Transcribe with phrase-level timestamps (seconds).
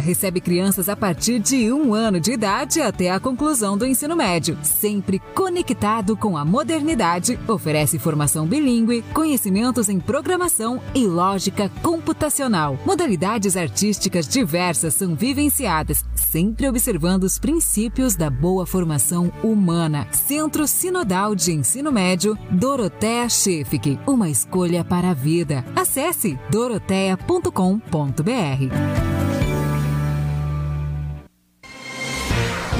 [0.00, 4.58] Recebe crianças a partir de um ano de idade até a conclusão do ensino médio,
[4.62, 12.78] sempre conectado com a modernidade, oferece formação bilíngue, conhecimentos em programação e lógica computacional.
[12.84, 20.06] Modalidades artísticas diversas são vivenciadas, sempre observando os princípios da boa formação humana.
[20.12, 25.64] Centro Sinodal de Ensino Médio, Doroteia Chefik, uma escolha para a vida.
[25.76, 29.19] Acesse doroteia.com.br.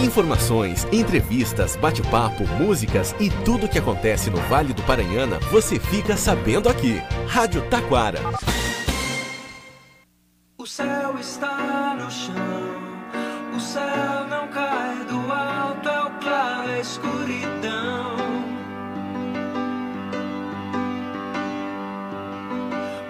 [0.01, 6.17] Informações, entrevistas, bate-papo, músicas e tudo o que acontece no Vale do Paranhana você fica
[6.17, 7.03] sabendo aqui.
[7.29, 8.19] Rádio Taquara.
[10.57, 12.35] O céu está no chão,
[13.55, 18.17] o céu não cai do alto, é o claro, é escuridão.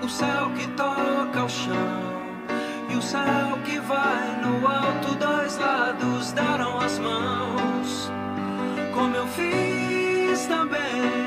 [0.03, 2.00] O céu que toca o chão
[3.01, 8.13] o céu que vai no alto, dois lados deram as mãos,
[8.93, 11.20] como eu fiz também,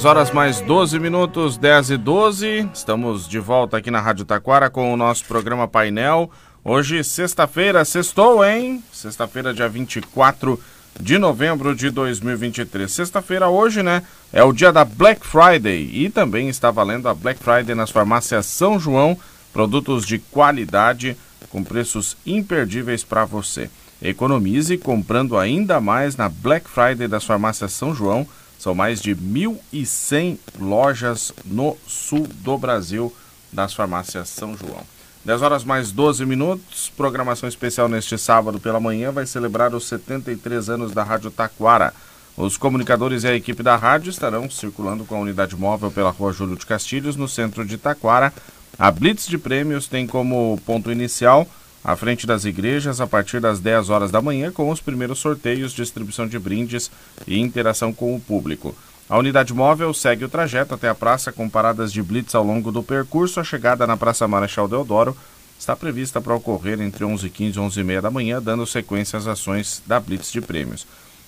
[0.00, 2.70] 10 horas mais 12 minutos, 10 e 12.
[2.72, 6.30] Estamos de volta aqui na Rádio Taquara com o nosso programa Painel.
[6.64, 8.82] Hoje, sexta-feira, sextou, hein?
[8.90, 10.58] Sexta-feira, dia 24
[10.98, 12.90] de novembro de 2023.
[12.90, 14.02] Sexta-feira, hoje, né?
[14.32, 18.46] É o dia da Black Friday e também está valendo a Black Friday nas farmácias
[18.46, 19.18] São João.
[19.52, 21.14] Produtos de qualidade
[21.50, 23.68] com preços imperdíveis para você.
[24.00, 28.26] Economize comprando ainda mais na Black Friday das farmácias São João.
[28.60, 33.10] São mais de 1.100 lojas no sul do Brasil
[33.50, 34.82] das farmácias São João.
[35.24, 36.92] 10 horas mais 12 minutos.
[36.94, 41.94] Programação especial neste sábado pela manhã vai celebrar os 73 anos da Rádio Taquara.
[42.36, 46.30] Os comunicadores e a equipe da rádio estarão circulando com a unidade móvel pela rua
[46.30, 48.30] Júlio de Castilhos, no centro de Taquara.
[48.78, 51.48] A Blitz de Prêmios tem como ponto inicial
[51.82, 55.72] à frente das igrejas a partir das 10 horas da manhã com os primeiros sorteios,
[55.72, 56.90] distribuição de brindes
[57.26, 58.74] e interação com o público.
[59.08, 62.70] A unidade móvel segue o trajeto até a praça com paradas de blitz ao longo
[62.70, 63.40] do percurso.
[63.40, 65.16] A chegada na Praça Marechal Deodoro
[65.58, 69.98] está prevista para ocorrer entre 11h15 e 11h30 da manhã, dando sequência às ações da
[69.98, 70.86] blitz de prêmios.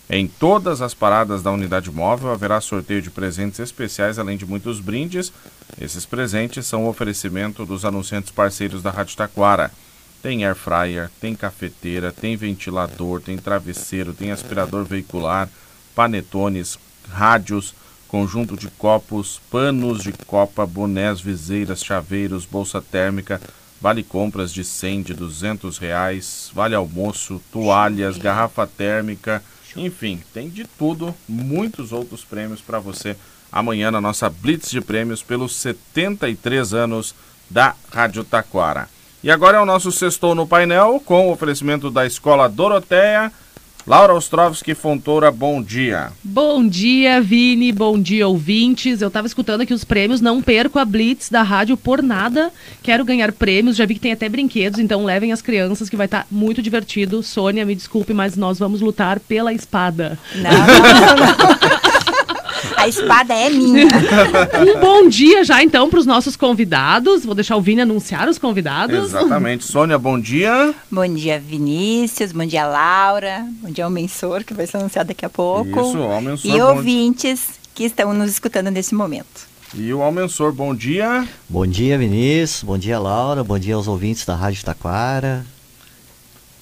[0.09, 4.79] Em todas as paradas da unidade móvel haverá sorteio de presentes especiais, além de muitos
[4.79, 5.33] brindes.
[5.81, 9.73] Esses presentes são o oferecimento dos anunciantes parceiros da Rádio Taquara.
[10.23, 15.49] Tem air fryer, tem cafeteira, tem ventilador, tem travesseiro, tem aspirador veicular,
[15.97, 16.79] panetones,
[17.11, 17.75] rádios,
[18.07, 23.41] conjunto de copos, panos de copa, bonés, viseiras, chaveiros, bolsa térmica,
[23.81, 29.43] vale compras de 100, de 200 reais, vale almoço, toalhas, garrafa térmica,
[29.77, 33.17] enfim, tem de tudo, muitos outros prêmios para você.
[33.51, 37.15] Amanhã na nossa Blitz de Prêmios pelos 73 anos
[37.51, 38.89] da Rádio Taquara.
[39.25, 43.31] E agora é o nosso sextou no painel com o oferecimento da Escola Doroteia.
[43.87, 46.13] Laura Ostrovski Fontoura, bom dia.
[46.23, 47.73] Bom dia, Vini.
[47.73, 49.01] Bom dia, ouvintes.
[49.01, 50.21] Eu estava escutando aqui os prêmios.
[50.21, 52.53] Não perco a Blitz da rádio por nada.
[52.83, 53.77] Quero ganhar prêmios.
[53.77, 56.63] Já vi que tem até brinquedos, então levem as crianças que vai estar tá muito
[56.63, 57.23] divertido.
[57.23, 60.19] Sônia, me desculpe, mas nós vamos lutar pela espada.
[60.35, 61.82] Não, não, não.
[62.83, 63.87] A espada é minha.
[64.67, 67.25] um bom dia já então para os nossos convidados.
[67.25, 69.05] Vou deixar o Vini anunciar os convidados.
[69.05, 69.65] Exatamente.
[69.65, 70.75] Sônia, bom dia.
[70.91, 72.33] Bom dia, Vinícius.
[72.33, 73.47] Bom dia, Laura.
[73.63, 75.81] Bom dia, Almensor, que vai ser anunciado daqui a pouco.
[75.81, 76.51] Isso, Almensor.
[76.51, 79.47] E ouvintes que estão nos escutando nesse momento.
[79.73, 81.25] E o Almensor, bom dia.
[81.49, 82.65] Bom dia, Vinícius.
[82.65, 83.45] Bom dia, Laura.
[83.45, 85.47] Bom dia aos ouvintes da Rádio Taquara.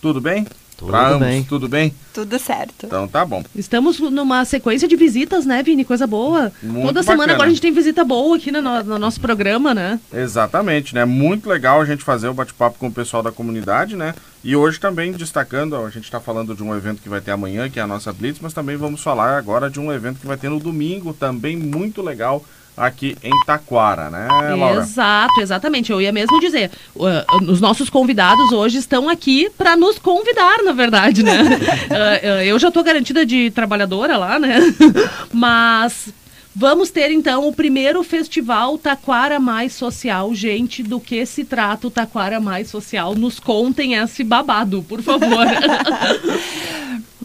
[0.03, 0.47] Tudo bem?
[0.81, 1.37] Tudo pra bem.
[1.37, 1.95] ambos, tudo bem?
[2.15, 2.87] Tudo certo.
[2.87, 3.45] Então tá bom.
[3.55, 5.85] Estamos numa sequência de visitas, né, Vini?
[5.85, 6.51] Coisa boa.
[6.63, 7.35] Muito Toda semana bacana.
[7.35, 10.01] agora a gente tem visita boa aqui no, no nosso programa, né?
[10.11, 11.05] Exatamente, né?
[11.05, 14.15] Muito legal a gente fazer o bate-papo com o pessoal da comunidade, né?
[14.43, 17.69] E hoje também destacando, a gente está falando de um evento que vai ter amanhã,
[17.69, 20.39] que é a nossa Blitz, mas também vamos falar agora de um evento que vai
[20.39, 22.43] ter no domingo, também muito legal,
[22.81, 24.81] aqui em Taquara, né, Laura?
[24.81, 25.93] Exato, exatamente.
[25.93, 30.73] Eu ia mesmo dizer, uh, os nossos convidados hoje estão aqui para nos convidar, na
[30.73, 31.43] verdade, né?
[31.43, 34.59] Uh, eu já tô garantida de trabalhadora lá, né?
[35.33, 36.13] Mas
[36.55, 40.35] Vamos ter então o primeiro festival Taquara Mais Social.
[40.35, 43.15] Gente, do que se trata o Taquara Mais Social?
[43.15, 45.47] Nos contem esse babado, por favor.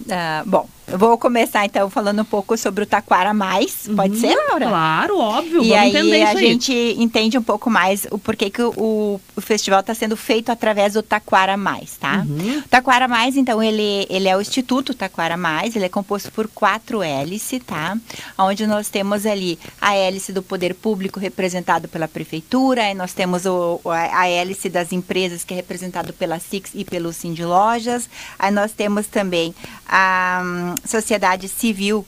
[0.07, 3.87] Ah, bom, vou começar então falando um pouco sobre o Taquara Mais.
[3.95, 4.67] Pode Uhum, ser, Laura?
[4.67, 5.63] Claro, óbvio.
[5.63, 6.37] E aí a aí.
[6.37, 10.93] gente entende um pouco mais o porquê que o, o festival está sendo feito através
[10.93, 12.25] do Taquara Mais, tá?
[12.27, 12.59] Uhum.
[12.59, 16.47] O Taquara Mais, então, ele, ele é o Instituto Taquara Mais, ele é composto por
[16.47, 17.97] quatro hélices, tá?
[18.37, 23.45] Onde nós temos ali a hélice do poder público representado pela prefeitura, aí nós temos
[23.45, 28.51] o, a hélice das empresas que é representado pela Six e pelo Cindy Lojas, aí
[28.51, 29.53] nós temos também
[29.87, 32.05] a hum, sociedade civil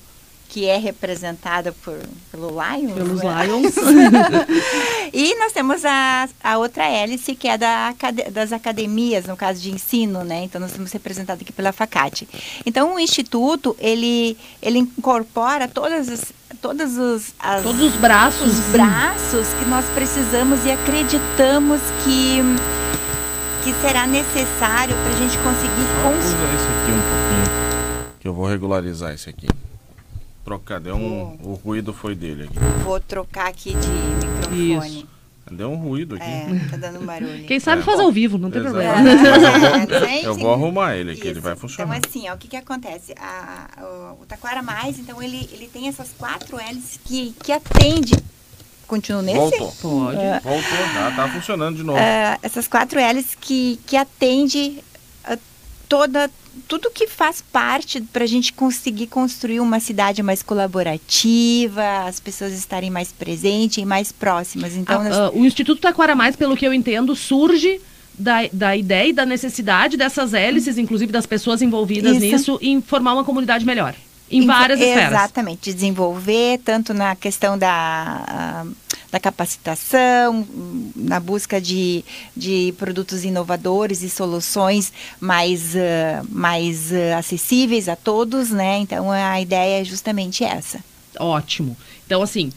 [0.50, 2.00] que é representada por,
[2.32, 2.94] pelo Lions.
[2.94, 3.46] Pelos né?
[3.46, 3.76] Lions.
[5.14, 7.94] E nós temos a, a outra hélice, que é da,
[8.32, 10.44] das academias, no caso de ensino, né?
[10.44, 12.28] Então, nós temos representado aqui pela FACAT.
[12.66, 16.22] Então, o Instituto, ele, ele incorpora todas as,
[16.62, 18.48] todas os, as- Todos os braços.
[18.60, 22.40] os braços que nós precisamos e acreditamos que,
[23.64, 27.27] que será necessário para a gente conseguir Só cons- usa esse aqui um pouquinho.
[28.28, 29.48] Que eu vou regularizar esse aqui.
[30.44, 31.38] Trocar, deu um.
[31.42, 32.60] O ruído foi dele aqui.
[32.84, 33.88] Vou trocar aqui de
[34.58, 34.98] microfone.
[35.00, 35.08] Isso.
[35.50, 36.26] Deu um ruído aqui.
[36.26, 37.46] É, tá dando um barulho.
[37.46, 37.86] Quem sabe É.
[37.86, 38.76] faz ao vivo, não tem Exato.
[38.76, 39.02] problema.
[39.02, 41.42] Mas eu vou- É, Eu vou arrumar ele aqui, ele Isso.
[41.42, 41.98] vai funcionar.
[42.00, 43.14] Então, assim, ó, o que que acontece?
[43.18, 43.70] A-
[44.20, 48.14] o, o Taquara Mais, então, ele, ele tem essas quatro hélices que, que atende...
[48.90, 49.40] Continua nesse?
[49.58, 49.72] Voltou.
[50.04, 50.18] Pode.
[50.44, 51.98] Voltou, tá, tá funcionando de novo.
[51.98, 54.84] Ah, essas quatro hélices que, que atende
[55.24, 55.38] ah,
[55.88, 56.30] toda
[56.68, 62.54] tudo que faz parte para a gente conseguir construir uma cidade mais colaborativa, as pessoas
[62.54, 64.76] estarem mais presentes e mais próximas.
[64.76, 67.80] Então, Ah, nós- ah, o Instituto Taquara Mais, pelo que eu entendo, surge
[68.18, 72.26] da, da ideia e da necessidade dessas hélices, inclusive das pessoas envolvidas Isso.
[72.26, 73.94] nisso, em formar uma comunidade melhor.
[74.30, 75.12] Em Info- várias esferas.
[75.14, 78.66] Exatamente, desenvolver tanto na questão da,
[79.12, 80.48] da capacitação,
[80.96, 82.04] na busca de,
[82.36, 88.78] de produtos inovadores e soluções mais, ah, mais ah, acessíveis a todos, né?
[88.80, 90.80] Então a ideia é justamente essa.
[91.20, 91.76] Ótimo.
[92.06, 92.52] Então, assim,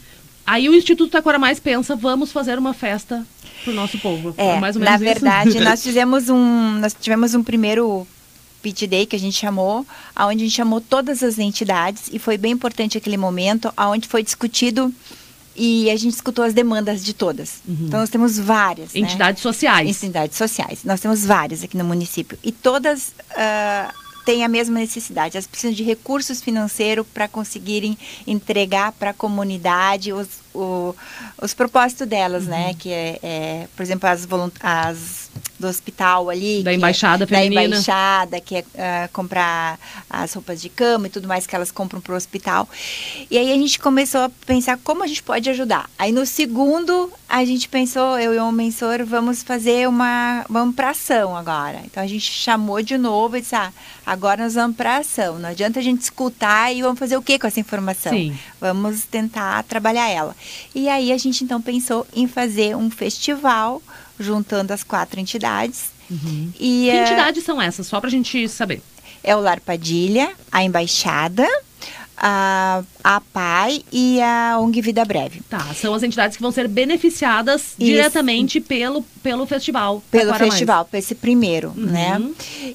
[0.45, 3.25] aí o Instituto Taquara Mais pensa, vamos fazer uma festa
[3.63, 4.33] pro nosso povo.
[4.37, 5.21] É, mais ou na menos isso?
[5.21, 8.07] verdade, nós fizemos um, nós tivemos um primeiro
[8.61, 12.37] pitch day que a gente chamou, aonde a gente chamou todas as entidades e foi
[12.37, 14.93] bem importante aquele momento, aonde foi discutido
[15.55, 17.61] e a gente escutou as demandas de todas.
[17.67, 19.01] Então nós temos várias, né?
[19.01, 19.87] Entidades sociais.
[19.87, 20.83] entidades sociais.
[20.83, 23.93] Nós temos várias aqui no município e todas ah,
[24.25, 25.35] têm a mesma necessidade.
[25.37, 27.97] Elas precisam de recursos financeiros para conseguirem
[28.27, 30.95] entregar para a comunidade os, o-
[31.41, 32.49] os propósitos delas, Uhum.
[32.49, 32.73] né?
[32.77, 34.27] Que é, é, por exemplo, as,
[34.61, 35.29] as
[35.59, 36.63] do hospital ali.
[36.63, 37.61] Da é- embaixada feminina.
[37.61, 39.79] Da embaixada, que é ah, comprar
[40.09, 42.67] as roupas de cama e tudo mais que elas compram para o hospital.
[43.29, 45.89] E aí a gente começou a pensar como a gente pode ajudar.
[45.99, 50.45] Aí no segundo, a gente pensou, eu e o Mensor, vamos fazer uma.
[50.49, 51.81] Vamos para ação agora.
[51.85, 53.71] Então a gente chamou de novo e disse: ah,
[54.05, 55.39] agora nós vamos para ação.
[55.39, 58.11] Não adianta a gente escutar e vamos fazer o que com essa informação?
[58.11, 58.37] Sim.
[58.59, 60.35] Vamos tentar trabalhar ela.
[60.75, 63.81] E aí a gente então pensou em fazer um festival
[64.19, 65.85] juntando as quatro entidades.
[66.09, 66.51] E, Uhum.
[66.53, 67.87] Que eh, entidades são essas?
[67.87, 68.81] Só pra gente saber.
[69.23, 71.47] é o Lar Padilha, a Embaixada,
[72.23, 75.41] a, a PAI e a ONG Vida Breve.
[75.49, 80.03] Tá, são as entidades que vão ser beneficiadas diretamente pelo, pelo festival.
[80.11, 82.21] Pelo festival, para esse primeiro, né?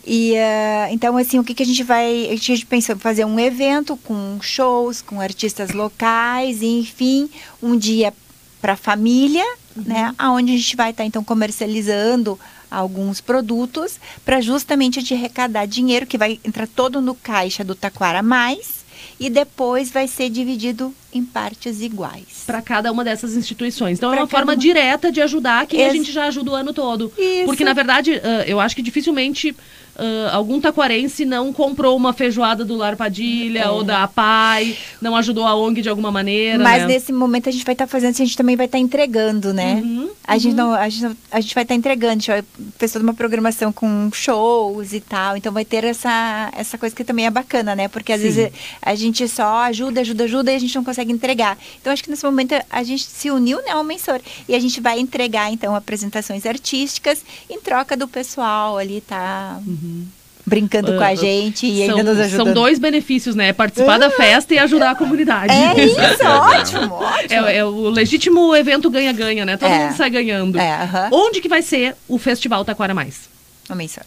[0.04, 2.28] E eh, então, assim, o que, que a gente vai.
[2.28, 7.30] A gente pensou em fazer um evento com shows, com artistas locais, e, enfim,
[7.62, 8.12] um dia
[8.60, 9.44] para a família,
[9.76, 10.12] né?
[10.18, 12.36] Aonde a gente vai estar, então, comercializando
[12.68, 18.24] alguns produtos para justamente de arrecadar dinheiro que vai entrar todo no caixa do Taquara
[18.24, 18.75] Mais
[19.18, 22.42] e depois vai ser dividido em partes iguais.
[22.46, 23.96] Para cada uma dessas instituições.
[23.98, 24.56] Então é Pra uma cada forma uma.
[24.58, 27.10] direta de ajudar quem a Ex- gente já ajuda o ano todo.
[27.16, 27.46] Isso.
[27.46, 29.56] Porque, na verdade, eu acho que dificilmente
[29.98, 35.46] ah, algum taquarense não comprou uma feijoada do Lar Padilha ou da APAI, não ajudou
[35.46, 36.62] a ONG de alguma maneira.
[36.62, 36.64] É.
[36.64, 36.88] Mas né?
[36.88, 39.80] nesse momento a gente vai estar fazendo, a gente também vai estar entregando, né?
[39.82, 42.44] Uhum, a, gente não, a, gente, não- a gente vai estar entregando, a gente vai
[42.78, 47.04] fez toda uma programação com shows e tal, então vai ter essa, essa coisa que
[47.04, 47.88] também é bacana, né?
[47.88, 48.26] Porque às Sim.
[48.26, 51.56] vezes a gente só ajuda, ajuda, ajuda e a gente não consegue entregar.
[51.80, 54.80] Então acho que nesse momento a gente se uniu, né, ao Mensor, e a gente
[54.80, 59.58] vai entregar então apresentações artísticas em troca do pessoal ali tá
[60.46, 62.44] brincando com Ah, a gente e são, ainda nos ajudando.
[62.46, 63.52] são dois benefícios, né?
[63.52, 65.52] Participar da festa e ajudar a comunidade.
[65.52, 67.46] É isso, ótimo, ótimo.
[67.46, 69.56] É, é o legítimo evento ganha-ganha, né?
[69.56, 69.78] Todo É.
[69.86, 70.58] mundo sai ganhando.
[70.58, 71.08] É.
[71.10, 73.28] Onde que vai ser o Festival Taquara Mais?
[73.68, 74.04] Ô, Mensor.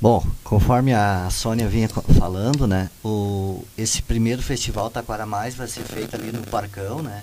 [0.00, 1.88] Bom, conforme a Sônia vinha
[2.18, 7.22] falando, né, o, esse primeiro festival Taquara Mais vai ser feito ali no Parcão, né,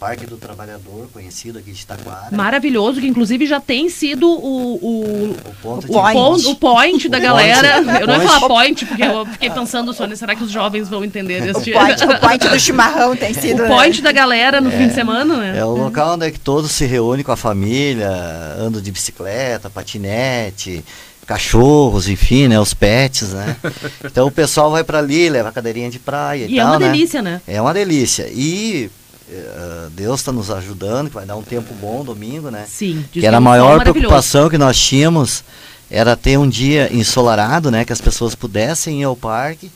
[0.00, 2.28] Parque do Trabalhador, conhecido aqui de Taquara.
[2.32, 6.56] Maravilhoso, que inclusive já tem sido o, o, o ponto o de o pon- o
[6.56, 7.82] point da O galera.
[7.82, 8.00] point.
[8.00, 8.26] Eu não ia Point.
[8.32, 11.72] falar point, porque eu fiquei pensando, Sônia, será que os jovens vão entender O este...
[11.72, 13.62] point, o point do chimarrão tem sido.
[13.64, 15.58] O point da galera no fim de semana, né?
[15.58, 18.10] É o local onde é que todos se reúnem com a família,
[18.58, 20.84] andam de bicicleta, patinete,
[21.24, 23.56] cachorros, enfim, né, os pets, né.
[24.04, 26.72] Então o pessoal vai para ali, leva a cadeirinha de praia e, E é tal,
[26.72, 26.86] uma né.
[26.90, 27.40] delícia, né?
[27.46, 28.28] É uma delícia.
[28.30, 28.90] E
[29.30, 32.64] eh, Deus está nos ajudando, que vai dar um tempo bom domingo, né.
[32.68, 33.04] Sim.
[33.10, 35.42] que era é a sol maior preocupação que nós tínhamos
[35.90, 39.70] era ter um dia ensolarado, né, que as pessoas pudessem ir ao parque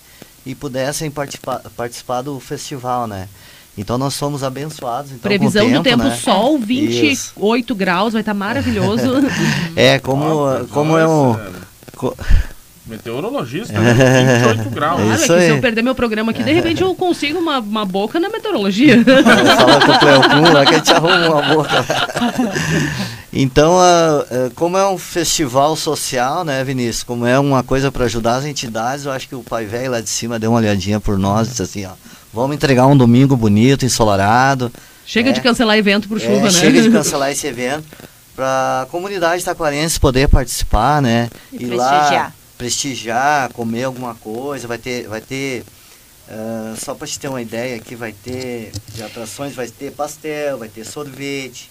[0.45, 3.29] e pudessem participar, participar do festival, né.
[3.79, 5.13] Então nós somos abençoados.
[5.13, 6.17] Então, com o Previsão do tempo né?
[6.17, 7.33] sol, Isso.
[7.37, 9.23] 28 graus, vai estar maravilhoso.
[9.77, 11.39] É, como, Ó, como é um...
[11.97, 12.17] co-
[12.87, 14.41] Meteorologista, né?
[14.55, 14.97] 28 graus.
[14.97, 15.49] Claro, é isso que se aí.
[15.51, 18.97] eu perder meu programa aqui, de repente eu consigo uma, uma boca na meteorologia.
[19.05, 21.85] Fala com o Cleocum lá que a gente arruma uma boca.
[23.33, 27.03] Então, ah, ah, como é um festival social, né, Vinícius?
[27.05, 30.01] Como é uma coisa para ajudar as entidades, eu acho que o pai velho lá
[30.01, 31.91] de cima deu uma olhadinha por nós e disse assim, ó,
[32.33, 34.73] vamos entregar um domingo bonito, ensolarado.
[35.07, 35.33] Chega É.
[35.33, 36.51] de cancelar evento por É, chuva, né?
[36.51, 37.85] Chega de cancelar esse evento
[38.37, 41.29] para a comunidade taquarense poder participar, né?
[41.53, 42.35] E Ir lá prestigiar.
[42.59, 45.65] prestigiar, comer alguma coisa, vai ter, vai ter
[46.29, 50.59] ah, só para te ter uma ideia aqui, vai ter de atrações, vai ter pastel,
[50.59, 51.71] vai ter sorvete,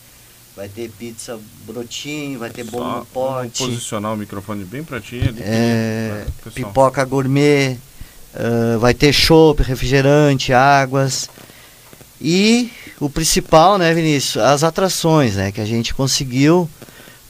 [0.55, 5.19] vai ter pizza brotinho, vai ter bolo no pote, posicionar o microfone bem pra ti
[5.21, 5.37] ali.
[5.43, 7.77] é, pipoca gourmet,
[8.35, 11.29] ah, vai ter chopp, refrigerante, águas.
[12.19, 16.69] E o principal, né, Vinícius, as atrações, né, que a gente conseguiu.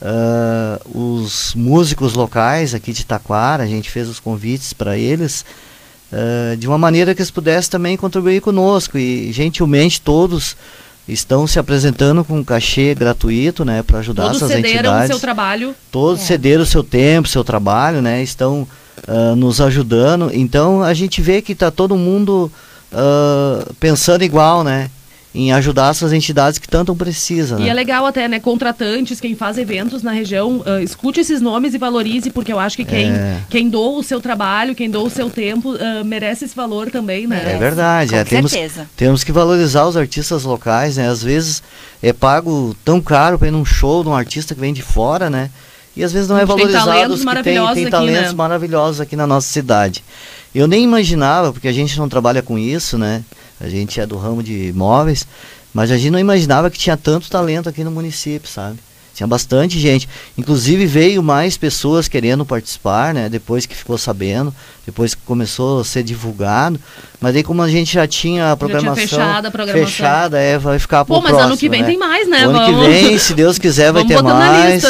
[0.00, 5.44] ah, os músicos locais aqui de Taquara, a gente fez os convites para eles,
[6.12, 8.96] ah, de uma maneira que eles pudessem também contribuir conosco.
[8.96, 10.56] E gentilmente todos
[11.08, 15.08] estão se apresentando com um cachê gratuito, né, para ajudar Todos essas cederam o entidades
[15.08, 15.74] seu trabalho.
[15.90, 18.22] todos cederam o seu tempo, seu trabalho, né?
[18.22, 18.68] Estão
[19.06, 20.30] ah, nos ajudando.
[20.32, 22.50] Então a gente vê que está todo mundo
[22.92, 24.90] ah, pensando igual, né?
[25.34, 27.58] Em ajudar essas entidades que tanto precisam.
[27.60, 27.68] E Né?
[27.68, 28.40] é legal até, né?
[28.40, 32.76] Contratantes, quem faz eventos na região, ah, escute esses nomes e valorize, porque eu acho
[32.78, 33.42] que quem, É.
[33.50, 37.26] quem doa o seu trabalho, quem doa o seu tempo, ah, merece esse valor também,
[37.26, 37.42] né?
[37.54, 38.88] É verdade, Com é, temos, certeza.
[38.96, 41.08] temos que valorizar os artistas locais, né?
[41.08, 41.62] Às vezes
[42.02, 45.28] é pago tão caro para ir num show de um artista que vem de fora,
[45.28, 45.50] né?
[45.98, 48.36] E às vezes não é gente tem valorizado talentos tem, maravilhosos tem aqui, talentos né?
[48.36, 50.04] maravilhosos aqui na nossa cidade.
[50.54, 53.24] Eu nem imaginava, porque a gente não trabalha com isso, né?
[53.60, 55.26] A gente é do ramo de imóveis,
[55.74, 58.78] mas a gente não imaginava que tinha tanto talento aqui no município, sabe?
[59.18, 60.08] Tinha bastante gente.
[60.38, 63.28] Inclusive veio mais pessoas querendo participar, né?
[63.28, 64.54] Depois que ficou sabendo,
[64.86, 66.78] depois que começou a ser divulgado.
[67.20, 69.86] Mas aí como a gente já tinha a programação fechado a programação.
[69.88, 71.88] fechada, é, vai ficar pro Pô, mas próximo, ano que vem né?
[71.88, 72.46] tem mais, né?
[72.46, 74.84] O ano Vamos- que vem, se Deus quiser, vai ter mais.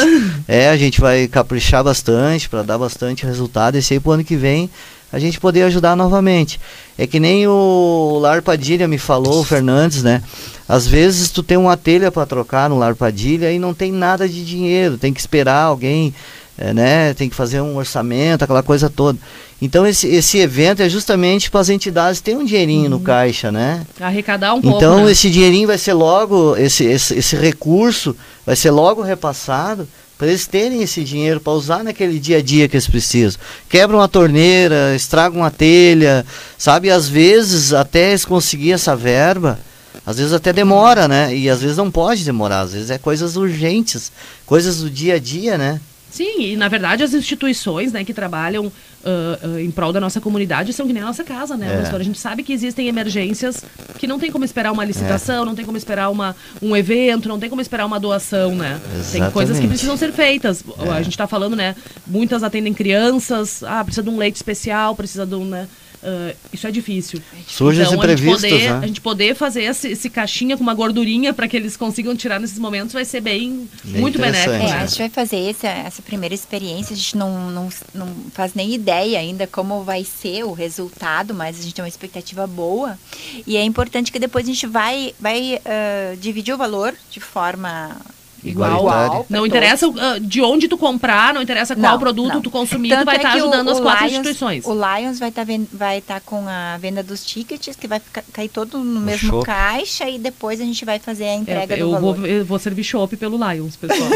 [0.47, 3.77] É, a gente vai caprichar bastante para dar bastante resultado.
[3.77, 4.69] Esse aí pro ano que vem
[5.11, 6.59] a gente poder ajudar novamente.
[6.97, 10.21] É que nem o Lar Padilha me falou, o Fernandes, né?
[10.67, 14.27] Às vezes tu tem uma telha para trocar no Lar Padilha e não tem nada
[14.29, 16.13] de dinheiro, tem que esperar alguém,
[16.57, 17.13] eh, né?
[17.15, 19.17] Tem que fazer um orçamento, aquela coisa toda.
[19.61, 23.85] Então esse, esse evento é justamente para as entidades terem um dinheirinho no caixa, né?
[23.99, 24.77] Arrecadar um pouco.
[24.77, 25.11] Então né?
[25.11, 29.87] esse dinheirinho vai ser logo, esse, esse, esse recurso vai ser logo repassado
[30.19, 33.39] para eles terem esse dinheiro para usar naquele dia a dia que eles precisam.
[33.69, 36.25] Quebra uma torneira, estraga uma telha,
[36.57, 36.89] sabe?
[36.89, 39.57] Às vezes até eles conseguir essa verba,
[40.05, 41.33] às vezes até demora, né?
[41.33, 44.11] E às vezes não pode demorar, às vezes é coisas urgentes,
[44.45, 45.79] coisas do dia a dia, né?
[46.11, 48.69] Sim, e na verdade as instituições né, que trabalham
[49.03, 51.95] ah, em prol da nossa comunidade são que nem a nossa casa, né, É.
[51.95, 53.63] A gente sabe que existem emergências
[53.97, 54.87] que não tem como esperar uma É.
[54.87, 58.79] licitação, não tem como esperar uma, um evento, não tem como esperar uma doação, né?
[59.11, 59.67] Tem coisas que Exatamente.
[59.69, 60.63] precisam ser feitas.
[60.79, 60.89] É.
[60.89, 61.75] A gente está falando, né?
[62.07, 65.67] Muitas atendem crianças, ah, precisa de um leite especial, precisa de um, né?
[66.03, 67.21] Ah, isso é difícil.
[67.47, 68.79] Surgem os então, a gente poder, né?
[68.83, 72.39] a gente poder fazer esse, esse caixinha com uma gordurinha para que eles consigam tirar
[72.39, 74.55] nesses momentos vai ser bem, Bem muito benéfico.
[74.55, 74.71] interessante.
[74.71, 74.83] É, né?
[74.83, 78.73] a gente vai fazer esse, essa primeira experiência, a gente não, não, não faz nem
[78.73, 82.97] ideia ainda como vai ser o resultado, mas a gente tem uma expectativa boa.
[83.45, 87.97] E é importante que depois a gente vai, vai ah, dividir o valor de forma
[88.43, 89.25] Igual.
[89.29, 92.41] Não interessa uh, de onde tu comprar, não interessa qual Não, produto não.
[92.41, 94.65] tu consumir, Tanto tu vai é estar que o- ajudando as o quatro Lions- instituições.
[94.65, 98.49] O Lions vai estar vai tá com a venda dos tickets, que vai ficar, cair
[98.49, 99.45] todo no, mesmo chopp.
[99.45, 102.15] caixa e depois a gente vai fazer a É, entrega eu, do valor.
[102.15, 104.09] vou, eu vou servir chopp pelo Lions, pessoal.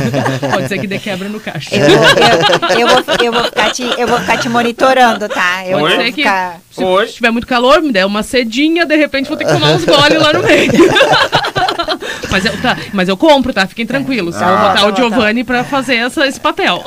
[0.52, 1.74] Pode ser que dê quebra no caixa.
[1.74, 5.66] Eu, vou- eu, eu vou, eu, vou ficar te, eu vou ficar te monitorando, tá?
[5.66, 6.60] Eu Pode vou ser que- ficar...
[6.70, 7.06] Se Oi.
[7.06, 10.20] tiver muito calor, me der uma cedinha, de repente vou ter que tomar uns goles
[10.22, 10.70] lá no meio.
[12.36, 13.66] mas, eu, tá, mas eu compro, tá?
[13.66, 14.36] Fiquem tranquilos.
[14.36, 16.82] Tá eu vou botar tá o bom, Giovanni pra fazer essa, esse papel.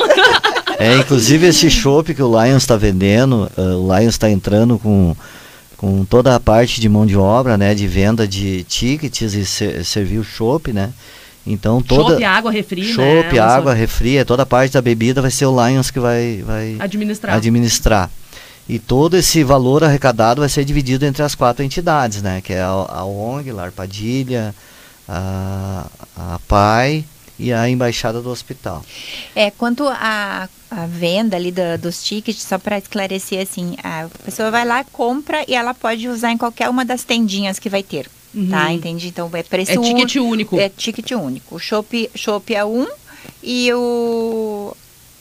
[0.77, 5.15] É, inclusive esse chopp que o Lions está vendendo, ah, o Lions está entrando com,
[5.75, 9.83] com toda a parte de mão de obra, né, de venda de tickets e ser,
[9.83, 10.91] servir o chopp, né?
[11.45, 12.93] Então toda Chopp, água, refri, né?
[12.93, 16.43] chopp, Uma água, refri, toda a parte da bebida vai ser o Lions que vai,
[16.45, 17.35] vai Administrar.
[17.35, 18.09] administrar.
[18.67, 22.39] E todo esse valor arrecadado vai ser dividido entre as quatro entidades, né?
[22.39, 24.53] Que é a, a ONG, Lar Padilha,
[25.09, 25.85] a,
[26.15, 27.03] a PAI
[27.39, 28.85] e a Embaixada do Hospital.
[29.35, 30.47] É, quanto à
[30.87, 35.55] venda ali da- dos tickets, só para esclarecer assim, a pessoa vai lá, compra e
[35.55, 38.67] ela pode usar em qualquer uma das tendinhas que vai ter, tá?
[38.67, 38.69] Uhum.
[38.73, 39.07] Entendi?
[39.07, 40.31] Então é preço É ticket único.
[40.31, 40.59] único.
[40.59, 41.55] É ticket único.
[41.55, 42.85] O chopp, chopp é um
[43.41, 44.75] e o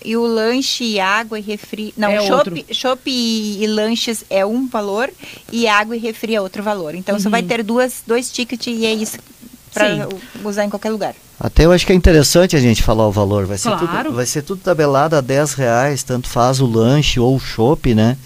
[0.04, 1.92] e o lanche, e água e refri.
[1.96, 5.10] Não, É chopp, chopp e, e lanches é um valor
[5.52, 6.94] e água e refri é outro valor.
[6.94, 7.48] Então só vai Uhum.
[7.48, 9.18] ter duas, dois tickets e é isso
[9.72, 10.08] para
[10.44, 11.14] usar em qualquer lugar.
[11.40, 13.46] Até eu acho que é interessante a gente falar o valor.
[13.46, 14.04] Vai ser, Claro.
[14.06, 17.94] tudo, vai ser tudo tabelado a 10 reais, tanto faz o lanche ou o chopp,
[17.94, 18.16] né?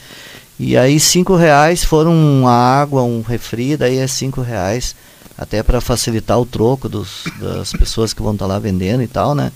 [0.58, 4.94] E aí 5 reais foram uma água, um refri, daí é 5 reais.
[5.36, 9.34] Até para facilitar o troco dos, das pessoas que vão estar lá vendendo e tal,
[9.34, 9.50] né?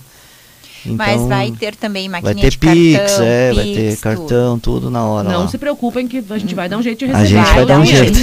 [0.85, 3.89] Mas Então, vai ter também vai maquininha ter de Pix, cartão, é, vai Pix, ter
[3.91, 4.01] tudo.
[4.01, 5.29] cartão, tudo na hora.
[5.29, 5.47] Não lá.
[5.47, 7.43] se preocupem que a gente vai dar um jeito de A receber.
[7.43, 8.19] gente vai dar um Vai, jeito.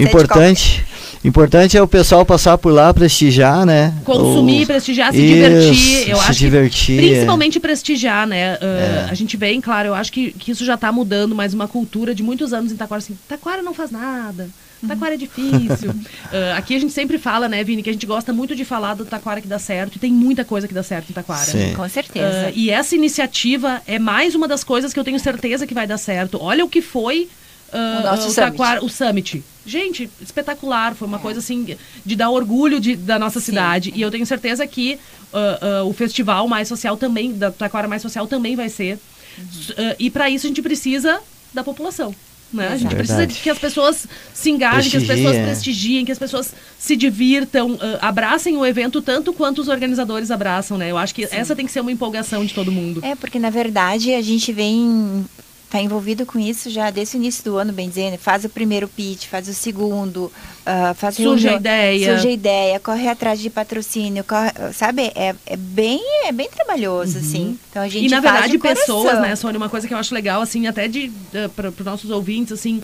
[0.00, 0.84] Importante,
[1.28, 3.94] importante é o pessoal passar por lá, prestigiar, né?
[4.04, 6.08] Consumir, O- prestigiar, se Isso, divertir.
[6.10, 7.10] Eu se acho divertir, que é.
[7.12, 8.54] principalmente prestigiar, né?
[8.54, 9.06] Uh, É.
[9.10, 12.14] A gente vem, claro, eu acho que, que isso já tá mudando, mas uma cultura
[12.14, 14.48] de muitos anos em Taquara, assim, Taquara não faz nada.
[14.88, 15.90] Taquara é difícil.
[15.90, 18.94] Uh, aqui a gente sempre fala, né, Vini, que a gente gosta muito de falar
[18.94, 19.94] do Taquara que dá certo.
[19.94, 21.44] E tem muita coisa que dá certo em Taquara.
[21.44, 21.72] Sim.
[21.74, 22.48] Com certeza.
[22.48, 25.86] Uh, e essa iniciativa é mais uma das coisas que eu tenho certeza que vai
[25.86, 26.36] dar certo.
[26.40, 27.28] Olha o que foi
[27.72, 28.50] O nosso o, summit.
[28.52, 29.42] Taquara- o Summit.
[29.64, 30.94] Gente, espetacular.
[30.94, 33.46] Foi uma coisa assim de dar orgulho de- da nossa Sim.
[33.46, 33.92] cidade.
[33.94, 34.98] E eu tenho certeza que
[35.32, 38.98] uh, uh, o festival mais social também, da Taquara mais social também vai ser.
[39.38, 41.20] S- uh, e para isso a gente precisa
[41.54, 42.14] da população.
[42.52, 42.68] Né?
[42.68, 45.42] A gente precisa de que as pessoas se engajem, que as pessoas é.
[45.42, 50.76] prestigiem, que as pessoas se divirtam, uh, abracem o evento tanto quanto os organizadores abraçam,
[50.76, 50.90] né?
[50.90, 53.00] Eu acho que essa tem que ser uma empolgação de todo mundo.
[53.02, 55.24] É, porque na verdade a gente vem
[55.72, 58.18] tá envolvido com isso já desde o início do ano, bem dizendo.
[58.18, 60.30] Faz o primeiro pitch, faz o segundo,
[60.66, 62.12] ah, faz Surge a reunião- ideia.
[62.12, 65.10] surge a ideia, corre atrás de patrocínio, corre- sabe?
[65.14, 67.58] É, é bem é bem trabalhoso assim.
[67.70, 68.06] Então a gente Uhum.
[68.06, 71.10] E na verdade, pessoas, né, Sônia, uma coisa que eu acho legal, assim, até de
[71.56, 72.82] para os nossos ouvintes, assim,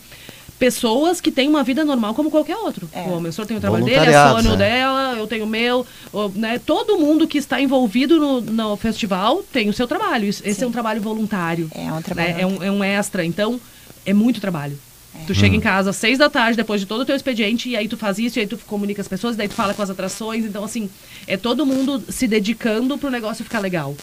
[0.58, 2.88] pessoas que têm uma vida normal como qualquer outro.
[2.92, 3.02] É.
[3.02, 4.68] O meu senhor tem o trabalho dele, a Voluntariados, Sônia o né?
[4.68, 9.42] dela, eu tenho o meu, o- né, todo mundo que está envolvido no, no festival
[9.52, 10.28] tem o seu trabalho.
[10.28, 10.64] Esse Sim.
[10.64, 11.70] é um trabalho voluntário.
[11.74, 12.34] É um trabalho.
[12.34, 13.24] né, É, um, é um extra.
[13.24, 13.60] Então,
[14.04, 14.78] é muito trabalho.
[15.26, 17.76] Tu chega em casa às seis da tarde, depois de todo o teu expediente, e
[17.76, 19.90] aí tu faz isso, e aí tu comunica as pessoas, daí tu fala com as
[19.90, 20.44] atrações.
[20.44, 20.88] Então, assim,
[21.26, 23.96] é todo mundo se dedicando pro negócio ficar legal.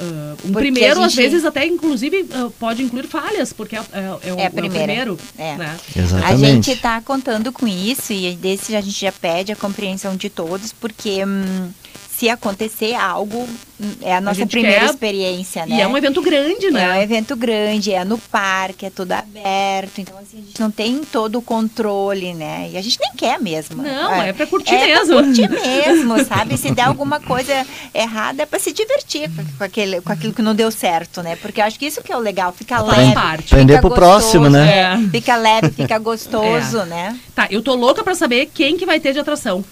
[0.00, 3.76] Ah, um Porque primeiro, a às gente- vezes, até inclusive ah, pode incluir falhas, porque
[3.76, 5.18] é, é, é o, É a é o primeiro.
[5.38, 5.56] É.
[5.56, 5.76] Né?
[6.24, 10.28] A gente está contando com isso e desse a gente já pede a compreensão de
[10.30, 11.68] todos, porque hum,
[12.18, 13.48] se acontecer algo,
[13.80, 15.76] hum, é a nossa gente primeira quer- experiência, né?
[15.76, 17.02] E é um evento grande, É um né?
[17.02, 19.98] evento grande, é no parque, é tudo aberto.
[20.00, 22.68] Então, assim, a gente não tem todo o controle, né?
[22.72, 23.82] E a gente nem quer mesmo.
[23.82, 25.14] Não, é pra curtir é mesmo.
[25.16, 26.56] Pra curtir mesmo, sabe?
[26.58, 30.54] Se der alguma coisa errada, é pra se divertir com, aquele, com aquilo que não
[30.54, 31.36] deu certo, né?
[31.36, 33.14] Porque eu acho que isso que é o legal, fica Faz leve.
[33.14, 33.42] parte.
[33.44, 34.78] fica Aprender pro gostoso, próximo, né?
[34.78, 34.98] É.
[35.10, 37.18] Fica leve, fica gostoso, né?
[37.34, 39.64] Tá, eu tô louca pra saber quem que vai ter de atração.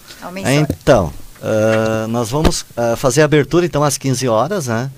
[0.45, 4.91] Então, ah, nós vamos ah, fazer a abertura então às 15 horas, né?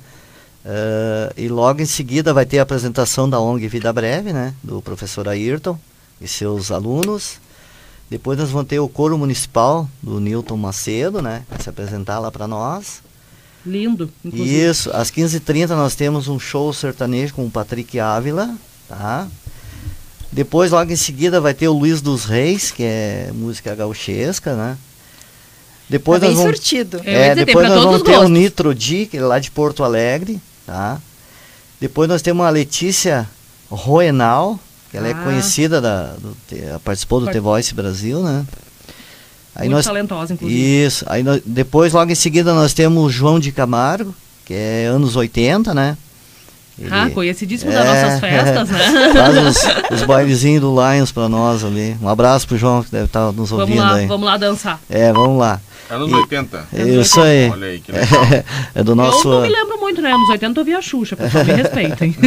[0.65, 4.53] Ah, e logo em seguida vai ter a apresentação da ONG Vida Breve, né?
[4.61, 5.77] Do professor Ayrton
[6.19, 7.41] e seus alunos.
[8.09, 11.43] Depois nós vamos ter o coro municipal do Newton Macedo, né?
[11.49, 13.01] Vai se apresentar lá para nós.
[13.65, 14.61] Lindo, inclusive.
[14.61, 18.53] Isso, às 15h30 nós temos um show sertanejo com o Patrick Ávila,
[18.89, 19.27] tá?
[20.31, 24.77] Depois, logo em seguida, vai ter o Luiz dos Reis, que é música gauchesca, né?
[25.89, 27.01] Depois Tá bem nós vamos, surtido.
[27.05, 28.27] É, tem depois nós vamos os ter o.
[28.29, 30.97] Nitro Di, que é lá de Porto Alegre, tá?
[31.79, 33.27] Depois nós temos a Letícia
[33.69, 35.23] Roenal, que ela é Ah.
[35.23, 36.35] conhecida, da, do,
[36.83, 38.45] participou do Part- The Voice Brasil, né?
[39.55, 40.85] Aí Muito nós, talentosa, inclusive.
[40.85, 41.05] Isso.
[41.07, 44.15] Aí nós- depois, logo em seguida, nós temos o João de Camargo,
[44.45, 45.97] que é anos 80, né?
[46.79, 48.79] Ele Ah, conhecidíssimo É, das nossas festas, né?
[49.13, 49.37] faz
[49.91, 51.95] os, os bailezinhos do Lions pra nós ali.
[52.01, 54.07] Um abraço pro João, que deve estar nos Vamos ouvindo lá, aí.
[54.07, 54.79] vamos lá dançar.
[54.89, 55.61] É, vamos lá.
[55.95, 56.67] Anos E- 80.
[57.01, 57.49] Isso aí.
[57.49, 58.23] Olha aí, que legal.
[58.75, 59.27] É do nosso.
[59.27, 60.11] Eu não me lembro muito, né?
[60.11, 62.15] Anos 80 eu vi a Xuxa, pessoal, me respeitem.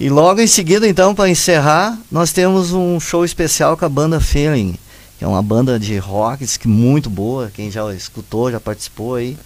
[0.00, 4.18] E logo em seguida, então, para encerrar, nós temos um show especial com a banda
[4.20, 4.74] Feeling,
[5.16, 9.38] que é uma banda de rock, que muito boa, quem já escutou, já participou aí,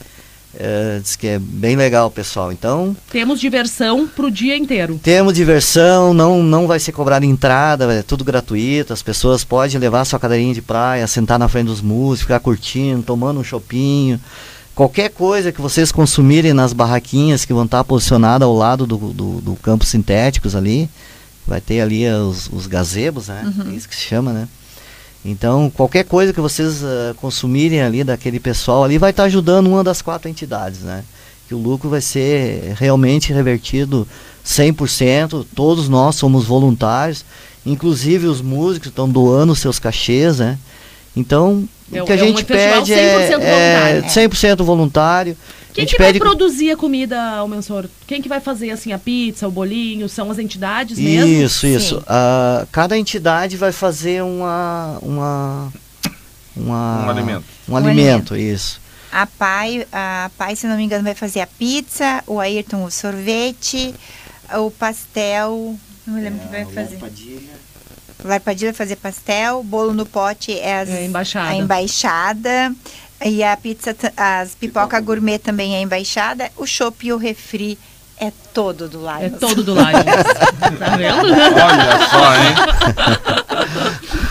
[0.59, 2.51] é, diz que é bem legal, pessoal.
[2.51, 4.99] Então, Temos diversão pro dia inteiro.
[5.03, 10.05] temos diversão, não, não vai ser cobrada entrada, é tudo gratuito, as pessoas podem levar
[10.05, 14.21] sua cadeirinha de praia, sentar na frente dos músicos, ficar curtindo, tomando um chopinho.
[14.75, 19.40] Qualquer coisa que vocês consumirem nas barraquinhas que vão estar posicionadas ao lado do, do,
[19.40, 20.88] do campo sintéticos ali,
[21.47, 23.51] vai ter ali os, os gazebos, né?
[23.71, 24.49] É isso que se chama, né?
[25.27, 29.83] Então, qualquer coisa que vocês eh, consumirem ali daquele pessoal ali vai estar ajudando uma
[29.83, 31.03] das quatro entidades, né?
[31.49, 34.07] Que o lucro vai ser realmente revertido
[34.47, 37.25] 100%, todos nós somos voluntários,
[37.65, 40.57] inclusive os músicos estão doando seus cachês, né?
[41.17, 44.03] Então, É o que a é gente pede 100% é, é voluntário.
[44.05, 45.37] 100% voluntário.
[45.81, 47.87] A Quem gente que vai pede produzir a comida, Almensor?
[48.07, 50.09] Quem que vai fazer assim a pizza, o bolinho?
[50.09, 51.31] São as entidades mesmo?
[51.31, 52.03] Isso, isso.
[52.07, 55.73] Ah, cada entidade vai fazer uma, uma,
[56.57, 57.45] uma Um alimento.
[57.69, 58.81] Um, Um alimento, isso.
[59.12, 62.91] A pai, a pai, se não me engano, vai fazer a pizza, o Ayrton o
[62.91, 63.95] sorvete,
[64.59, 65.77] o pastel.
[66.07, 66.99] Não me lembro o que vai fazer.
[68.25, 71.51] O Larpadilha vai fazer pastel, bolo no pote é, as- É a embaixada.
[71.51, 72.75] a embaixada.
[73.25, 76.51] E a pizza, as pipoca gourmet também é embaixada.
[76.57, 77.79] O chopp e o refri
[78.19, 79.25] é todo do lado.
[79.25, 79.93] É todo do Lions.
[80.79, 81.19] tá vendo?
[81.19, 82.55] Olha só, hein?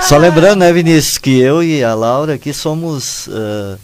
[0.00, 3.78] Só lembrando, né, Vinícius, que eu e a Laura aqui somos, ah,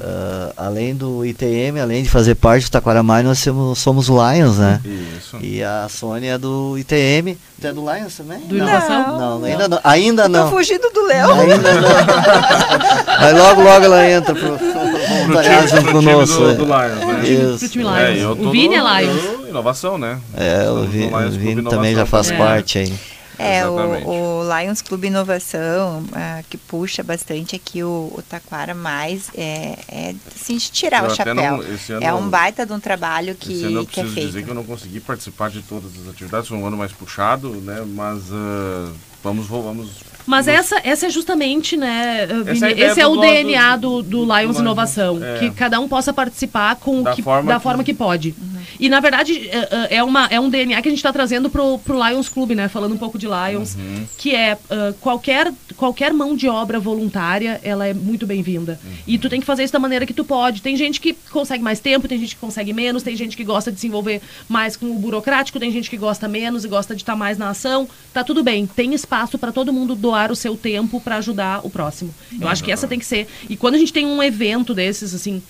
[0.00, 4.80] ah, além do ITM, além de fazer parte do Taquaramai, nós somos, somos Lions, né?
[4.84, 4.99] Isso.
[5.40, 7.36] E a Sônia é do ITM.
[7.60, 8.38] Tu é do Lions também?
[8.40, 8.66] Do não.
[8.66, 9.18] Inovação?
[9.18, 9.80] Não, ainda não.
[9.84, 10.50] Ainda Tô não.
[10.50, 11.32] fugindo do Léo.
[11.32, 11.88] Ainda não.
[13.20, 16.38] Mas logo, logo ela entra pro, pro Pro voluntariado junto conosco.
[16.38, 16.54] do, né?
[16.54, 17.28] do Lions, né?
[17.28, 17.58] Isso.
[17.58, 18.38] Pro time É, Lions.
[18.38, 19.22] tô o Vini no- é Lions.
[19.48, 20.18] Inovação, né?
[20.36, 22.42] É, o, Vi, o Vini também já faz também.
[22.42, 22.92] parte aí.
[23.40, 24.06] É, Exatamente.
[24.06, 29.78] o, o Lions Clube Inovação, ah, que puxa bastante aqui o, o Taquara mais, é,
[29.88, 31.34] é assim, de tirar Eu o chapéu.
[31.34, 31.64] não- ano-
[32.02, 34.26] é um baita de um trabalho Esse ano eu que, que é feito.
[34.26, 37.50] dizer que eu não consegui participar de todas as atividades, foi um ano mais puxado,
[37.62, 37.82] né?
[37.86, 39.88] Mas ah, vamos, vamos.
[40.26, 43.10] Mas nos- essa, essa é justamente, né, Vini, Essa é a ideia esse é do-
[43.12, 45.38] o do- DNA do- do, do, do- do Lions Lions, Inovação, é.
[45.38, 48.34] que cada um possa participar com o Da que, forma da que- forma que pode.
[48.78, 51.78] E na verdade é, é, uma, é um DNA que a gente está trazendo pro,
[51.78, 54.04] pro Lions Clube, né, falando um pouco de Lions, Uhum.
[54.16, 58.78] que é ah, qualquer, qualquer mão de obra voluntária, ela é muito bem-vinda.
[59.06, 60.62] E tu tem que fazer isso da maneira que tu pode.
[60.62, 63.70] Tem gente que consegue mais tempo, tem gente que consegue menos, tem gente que gosta
[63.72, 67.02] de se envolver mais com o burocrático, tem gente que gosta menos e gosta de
[67.02, 67.88] estar mais na ação.
[68.12, 71.70] Tá tudo bem, tem espaço para todo mundo doar o seu tempo para ajudar o
[71.70, 72.12] próximo.
[72.40, 73.28] Eu acho que essa tem que ser.
[73.48, 75.40] E quando a gente tem um evento desses, assim,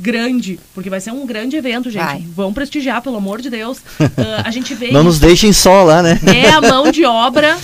[0.00, 2.02] grande, porque vai ser um grande evento, gente.
[2.02, 2.24] Vai.
[2.34, 3.78] Vão prestigiar, pelo amor de Deus.
[4.16, 6.20] Ah, a gente vê Não nos deixem só lá, né?
[6.26, 7.58] é a mão de obra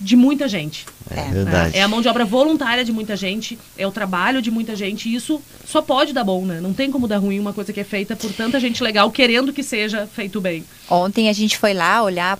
[0.00, 0.84] de muita gente.
[1.10, 1.76] É verdade.
[1.76, 5.08] É a mão de obra voluntária de muita gente, é o trabalho de muita gente,
[5.08, 6.60] e isso só pode dar bom, né?
[6.60, 9.52] Não tem como dar ruim uma coisa que é feita por tanta gente legal, querendo
[9.52, 10.64] que seja feito bem.
[10.90, 12.36] Ontem a gente foi lá olhar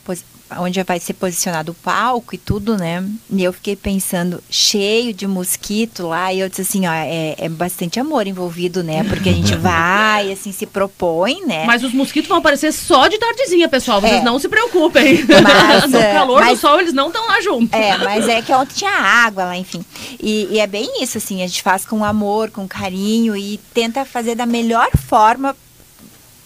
[0.59, 3.05] onde vai ser posicionado o palco e tudo, né?
[3.31, 7.49] E eu fiquei pensando, cheio de mosquito lá, e eu disse assim, ó, é, é
[7.49, 9.05] bastante amor envolvido, né?
[9.05, 11.65] Porque a gente vai, assim, se propõe, né?
[11.67, 14.01] Mas os mosquitos vão aparecer só de tardezinha, pessoal.
[14.01, 14.23] Vocês É.
[14.23, 15.25] não se preocupem.
[15.43, 17.73] Mas, no é, calor do mas- sol, eles não estão lá juntos.
[17.73, 19.85] É, mas é que ontem tinha água lá, enfim.
[20.21, 24.05] E, e é bem isso, assim, a gente faz com amor, com carinho e tenta
[24.05, 25.55] fazer da melhor forma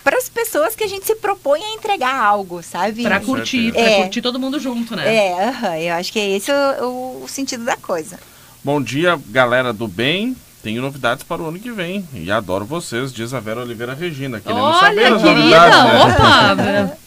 [0.07, 3.03] para as pessoas que a gente se propõe a entregar algo, sabe?
[3.03, 4.03] Pra Com curtir, pra É.
[4.03, 5.03] curtir todo mundo junto, né?
[5.13, 8.17] É, aham, eu acho que é esse o, o sentido da coisa.
[8.63, 10.37] Bom dia, galera do bem.
[10.63, 12.09] Tenho novidades para o ano que vem.
[12.15, 14.39] E adoro vocês, diz a Vera Oliveira Regina.
[14.39, 16.85] Queremos saber Olha, as querida, novidades, né?
[16.85, 16.99] opa!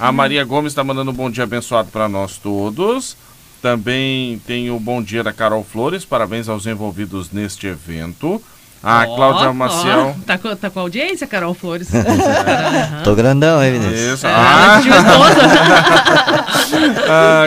[0.00, 3.16] A Maria Gomes está mandando um bom dia abençoado para nós todos.
[3.62, 6.04] Também tem o bom dia da Carol Flores.
[6.04, 8.42] Parabéns aos envolvidos neste evento.
[8.84, 10.14] A Ó, Cláudia Maciel.
[10.26, 11.88] tá, com, tá com audiência, Carol Flores?
[11.94, 13.00] Aham.
[13.02, 14.18] Tô grandão, hein, Vinícius?
[14.18, 14.26] Isso.
[14.26, 15.40] É, Ah, esposa.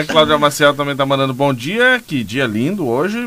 [0.00, 2.02] a Cláudia Maciel também está mandando bom dia.
[2.04, 3.18] Que dia lindo hoje.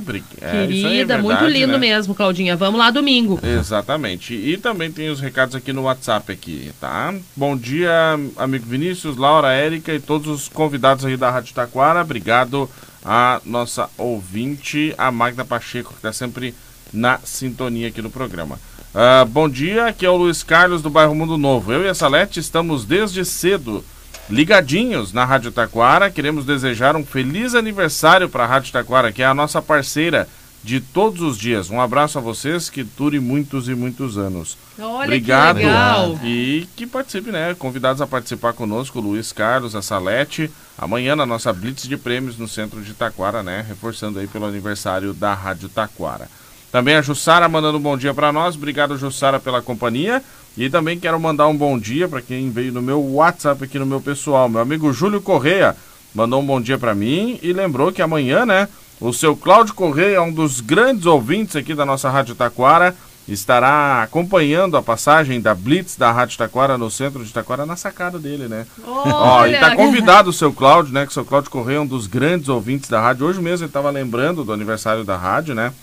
[0.42, 1.78] É, isso aí, Querida, muito verdade, lindo né?
[1.78, 2.58] mesmo, Claudinha.
[2.58, 3.40] Vamos lá domingo.
[3.42, 4.34] Exatamente.
[4.34, 7.14] E também tem os recados aqui no WhatsApp aqui, tá?
[7.36, 12.02] Bom dia, amigo Vinícius, Laura, Érica e todos os convidados aí da Rádio Taquara.
[12.02, 12.70] Obrigado
[13.06, 16.54] a nossa ouvinte, a Magda Pacheco, que está sempre
[16.94, 18.60] na sintonia aqui no programa.
[18.94, 21.72] Uh, bom dia, aqui é o Luiz Carlos do bairro Mundo Novo.
[21.72, 23.84] Eu e a Salete estamos desde cedo
[24.30, 26.10] ligadinhos na Rádio Taquara.
[26.10, 30.28] Queremos desejar um feliz aniversário para a Rádio Taquara, que é a nossa parceira
[30.64, 31.70] de todos os dias.
[31.70, 34.58] Um abraço a vocês, que dure muitos e muitos anos.
[34.80, 35.58] Olha Obrigado.
[35.58, 36.20] que legal.
[36.24, 37.56] E que participe, né?
[37.58, 40.52] Convidados a participar conosco, Luiz Carlos, a Salete.
[40.78, 43.66] Amanhã na nossa Blitz de Prêmios no centro de Taquara, né?
[43.68, 46.28] Reforçando aí pelo aniversário da Rádio Taquara.
[46.72, 48.56] Também a Jussara mandando um bom dia para nós.
[48.56, 50.24] Obrigado, Jussara, pela companhia.
[50.58, 53.86] E também quero mandar um bom dia para quem veio no meu WhatsApp aqui no
[53.86, 54.50] meu pessoal.
[54.50, 55.76] Meu amigo Júlio Correia
[56.14, 58.68] mandou um bom dia para mim e lembrou que amanhã, né?
[59.00, 62.96] O seu Cláudio Correia, é um dos grandes ouvintes aqui da nossa Rádio Taquara,
[63.28, 68.20] estará acompanhando a passagem da Blitz da Rádio Taquara no centro de Taquara na sacada
[68.20, 68.68] dele, né?
[68.86, 71.06] Ó, e tá convidado o seu Cláudio, né?
[71.06, 73.26] Que o seu Cláudio Correia é um dos grandes ouvintes da rádio.
[73.26, 75.74] Hoje mesmo ele estava lembrando do aniversário da rádio, né?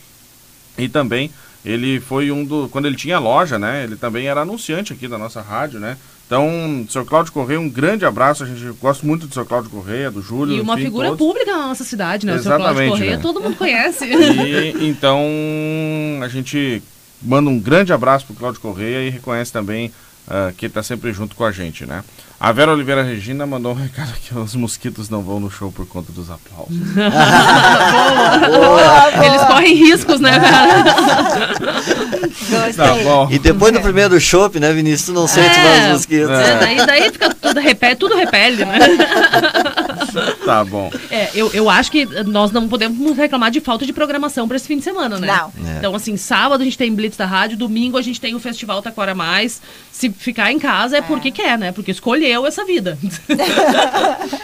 [0.79, 1.31] E também
[1.65, 2.69] ele foi um do.
[2.69, 3.85] Quando ele tinha loja, né?
[3.85, 5.97] Ele também era anunciante aqui da nossa rádio, né?
[6.27, 7.05] Então, Sr.
[7.07, 8.45] Cláudio Correia, um grande abraço.
[8.45, 9.47] A gente gosta muito do Sr.
[9.47, 10.57] Cláudio Correia, do Júlio.
[10.57, 11.27] E uma enfim, figura todos.
[11.27, 12.35] pública na nossa cidade, né?
[12.35, 13.23] O seu Exatamente, Cláudio Correia, né?
[13.23, 14.05] todo mundo conhece.
[14.15, 15.27] E então
[16.23, 16.83] a gente
[17.23, 19.91] manda um grande abraço pro Cláudio Correia e reconhece também
[20.29, 22.05] ah, que está sempre junto com a gente, né?
[22.41, 25.85] A Vera Oliveira Regina mandou um recado que os mosquitos não vão no show por
[25.89, 26.77] conta dos aplausos.
[29.25, 30.31] Eles correm riscos, né?
[32.49, 32.73] Gostei.
[32.75, 33.27] Tá bom.
[33.29, 35.07] E depois do primeiro chopp, né, Vinícius?
[35.07, 36.31] Tu não sente mais os mosquitos.
[36.31, 38.79] É, daí, daí fica tudo repele, tudo repele, né?
[40.49, 40.91] Tá bom.
[41.11, 44.67] É, eu, eu acho que nós não podemos reclamar de falta de programação para esse
[44.67, 45.27] fim de semana, né?
[45.27, 45.53] Não.
[45.67, 45.79] É.
[45.79, 48.83] Então, assim, sábado a gente tem Blitz da Rádio, domingo a gente tem o Festival
[48.83, 49.61] Taquara Mais.
[49.91, 51.73] Se ficar em casa é porque quer, né?
[51.73, 52.99] Porque escolheu essa vida.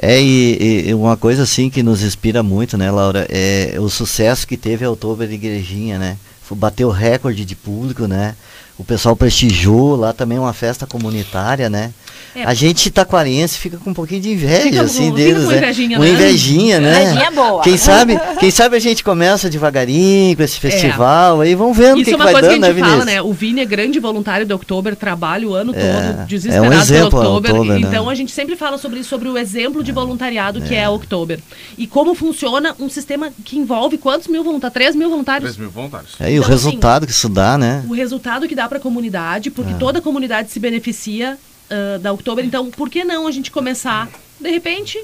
[0.00, 4.46] É, e, e uma coisa assim que nos inspira muito, né, Laura, é o sucesso
[4.46, 6.16] que teve a Outubro Igrejinha, né?
[6.52, 8.36] Bateu recorde de público, né?
[8.78, 11.92] O pessoal prestigiou, lá também é uma festa comunitária, né?
[12.34, 12.44] É.
[12.44, 15.56] A gente taquarense fica com um pouquinho de inveja, Fica assim, fica deles, com né?
[15.58, 16.12] invejinha, Uma né?
[16.12, 17.02] invejinha, né?
[17.02, 17.62] Invejinha boa.
[17.62, 21.98] Quem sabe, quem sabe a gente começa devagarinho com esse festival, aí vamos vendo o
[21.98, 22.02] É.
[22.02, 23.14] Isso que, é que uma vai coisa dando, que a né, gente fala, Vinícius?
[23.14, 23.22] né?
[23.22, 26.74] O Vini é grande voluntário do Oktober, trabalha o ano É, todo, é um desesperado
[26.74, 27.64] exemplo Oktober.
[27.64, 27.80] Né?
[27.80, 30.90] Então a gente sempre fala sobre isso, sobre o exemplo de voluntariado que é a
[30.90, 31.38] Oktober.
[31.76, 34.74] E como funciona um sistema que envolve quantos mil voluntários?
[34.74, 35.50] 3 mil voluntários?
[35.54, 36.12] 3 mil voluntários.
[36.20, 37.84] É, e o Então, assim, resultado que isso dá, né?
[37.88, 39.76] o resultado que dá para a comunidade, porque É.
[39.76, 41.38] toda a comunidade se beneficia
[41.70, 42.44] ah, da Oktober.
[42.44, 44.08] Então, por que não a gente começar,
[44.40, 45.02] de repente,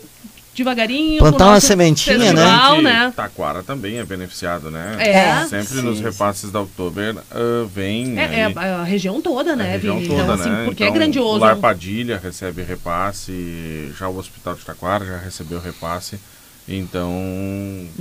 [0.54, 2.26] devagarinho, Plantar uma sementinha, né?
[2.44, 3.12] festival, Que né?
[3.16, 4.96] Taquara também é beneficiado, né?
[5.00, 5.44] É.
[5.46, 6.04] Sempre Sim, nos sim.
[6.04, 8.16] repasses da Oktober ah, vem.
[8.18, 10.08] É, é aí- a, a região toda, né, a região Vini?
[10.08, 10.64] toda, então, assim, né?
[10.64, 11.36] porque Então, é grandioso.
[11.36, 16.20] O Lar Padilha recebe repasse, já o Hospital de Taquara já recebeu repasse.
[16.66, 17.10] Então,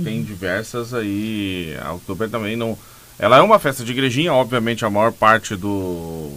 [0.02, 0.24] tem Uhum.
[0.24, 1.76] diversas aí.
[1.82, 2.78] A Oktober também não.
[3.18, 6.30] Ela é uma festa de igrejinha, obviamente a maior parte do,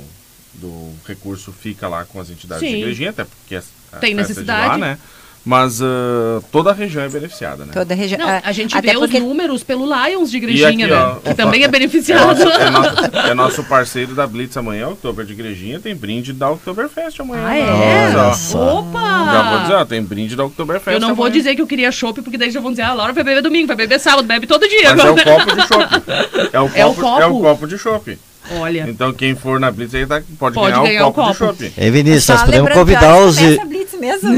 [0.58, 2.76] do recurso fica lá com as entidades Sim.
[2.76, 3.62] de igrejinha, até porque é
[3.94, 4.80] a Tem festa de lá, necessidade.
[4.82, 4.98] né?
[5.46, 7.72] Mas ah, toda a região é beneficiada, né?
[7.72, 8.20] Toda a região.
[8.20, 10.94] Não, ah, a gente até vê porque os números pelo Lions de Igrejinha, aqui, né?
[11.02, 12.28] ó, que o também é fa- É beneficiado.
[12.28, 16.50] nosso, é nosso- é nosso parceiro da Blitz amanhã, Oktober de Igrejinha, tem brinde da
[16.52, 17.44] Oktoberfest amanhã.
[17.46, 18.30] Ah, né?
[18.30, 18.34] é?
[18.34, 18.80] Só.
[18.80, 19.00] Opa!
[19.32, 21.40] Já vou dizer, ó, tem brinde da Oktoberfest Eu não vou amanhã.
[21.40, 23.42] dizer que eu queria chopp, porque daí já vão dizer, ah, a Laura vai beber
[23.42, 24.94] domingo, vai beber sábado, bebe todo dia.
[24.94, 25.24] Mas é o agora.
[25.46, 26.04] copo de chopp.
[26.52, 27.42] É o É o copo, é o copo.
[27.44, 28.20] copo de chopp.
[28.60, 31.38] Olha, Então quem for na Blitz aí tá- pode, Pode ganhar, ganhar o copo, de
[31.38, 31.52] copo.
[31.60, 31.74] chopp.
[31.78, 33.40] Ei, Vinícius, Só nós podemos convidar horas os.
[33.40, 34.30] começa a Blitz mesmo.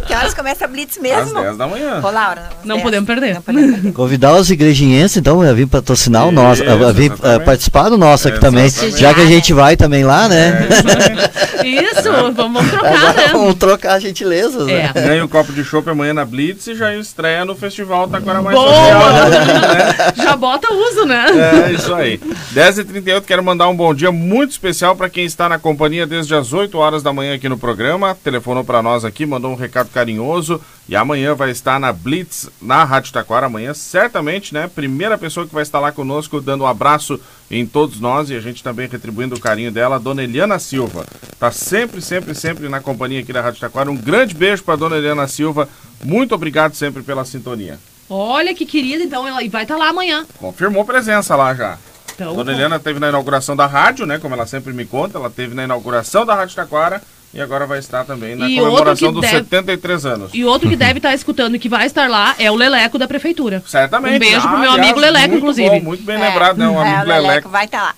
[0.06, 1.40] que horas começa a Blitz Às mesmo?
[1.40, 2.00] 10 da manhã.
[2.02, 2.42] Ô, Laura.
[2.60, 2.82] às Não 10.
[2.82, 3.34] podemos perder.
[3.34, 3.92] Não podemos perder.
[3.92, 7.98] Convidar os igrejinhenses, então, a vir patrocinar o nosso, a, a vir eh, participar do
[7.98, 10.68] nosso aqui também, já que a gente vai também lá, né?
[11.58, 13.28] É isso vamos, trocar, né?
[13.32, 14.90] vamos trocar gentilezas, né?
[14.94, 15.00] É.
[15.00, 18.56] Ganha o copo de chopp amanhã na Blitz e já estreia no Festival Taquara Mais
[18.56, 18.68] Boa!
[18.72, 19.00] Social.
[19.00, 20.12] né?
[20.26, 21.26] Já bota uso, né?
[21.68, 22.20] É, isso aí.
[23.16, 26.52] 10h38, quero mandar um bom dia muito especial para quem está na companhia desde as
[26.52, 28.14] 8 horas da manhã aqui no programa.
[28.14, 30.60] Telefonou para nós aqui, mandou um recado carinhoso.
[30.88, 33.46] E amanhã vai estar na Blitz, na Rádio Taquara.
[33.46, 34.70] Amanhã, certamente, né?
[34.72, 38.30] Primeira pessoa que vai estar lá conosco, dando um abraço em todos nós.
[38.30, 41.06] E a gente também retribuindo o carinho dela, a dona Eliana Silva.
[41.38, 43.90] Tá sempre, sempre, sempre na companhia aqui da Rádio Taquara.
[43.90, 45.68] Um grande beijo para dona Eliana Silva.
[46.04, 47.78] Muito obrigado sempre pela sintonia.
[48.08, 50.24] Olha que querida, então ela vai estar lá amanhã.
[50.38, 51.78] Confirmou presença lá já.
[52.16, 54.18] Então, Dona Eliana teve na inauguração da rádio, né?
[54.18, 57.00] Como ela sempre me conta, ela teve na inauguração da Rádio Taquara
[57.34, 60.30] E agora vai estar também na E comemoração dos deve- 73 anos.
[60.32, 63.06] E outro que deve estar escutando e que vai estar lá é o Leleco da
[63.06, 63.62] Prefeitura.
[63.66, 64.16] Certamente.
[64.16, 65.68] Um beijo pro Ah, meu aliás, amigo Leleco, muito inclusive.
[65.68, 66.66] bom, muito bem lembrado, né?
[66.68, 67.48] O é, amigo o Leleco Leleco.
[67.50, 67.94] vai estar lá.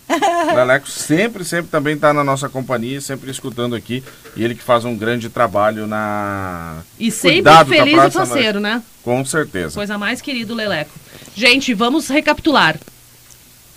[0.53, 4.03] O Leleco sempre, sempre também está na nossa companhia, sempre escutando aqui.
[4.35, 6.79] E ele que faz um grande trabalho na.
[6.99, 8.83] E sempre Cuidado a feliz e faceiro, né?
[9.05, 9.75] Com certeza.
[9.77, 10.91] Coisa mais querida, o Leleco.
[11.37, 12.77] Gente, vamos recapitular.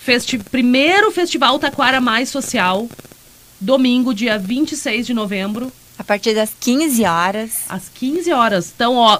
[0.04, 2.88] Festi primeiro Festival Taquara Mais Social,
[3.60, 7.52] domingo, dia 26 de novembro, A partir das 15 horas.
[7.70, 8.72] às 15 horas.
[8.76, 9.20] Então, ó,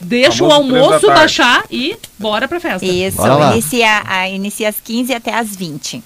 [0.00, 2.86] deixa o três da almoço baixar e bora pra festa.
[2.86, 3.20] Isso,
[3.52, 6.02] inicia, a, inicia às 15 até às 20.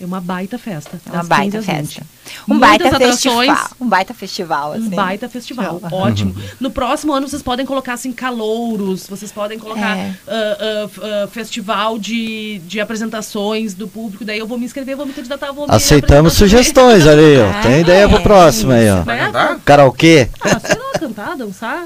[0.00, 1.00] É uma baita festa.
[1.06, 2.02] É uma das 15 baita às 20.
[2.48, 3.48] Um Muitas baita atrações.
[3.50, 3.70] festival.
[3.80, 4.90] Um baita festival, Um assim.
[4.90, 6.34] baita festival, ótimo.
[6.60, 10.14] No próximo ano vocês podem colocar assim calouros, vocês podem colocar É.
[10.26, 14.24] ah, f- ah, festival de, de apresentações do público.
[14.24, 17.50] Daí eu vou me inscrever, vou me candidatar, vou me Aceitamos apresentar sugestões ali, ó.
[17.50, 18.22] Ah, Tem ideia pro é.
[18.22, 19.02] próximo aí, ó.
[19.02, 19.54] Vai cantar?
[19.54, 19.60] Né?
[19.64, 20.28] Karaokê?
[20.40, 21.84] Ah, sei lá, cantar, dançar.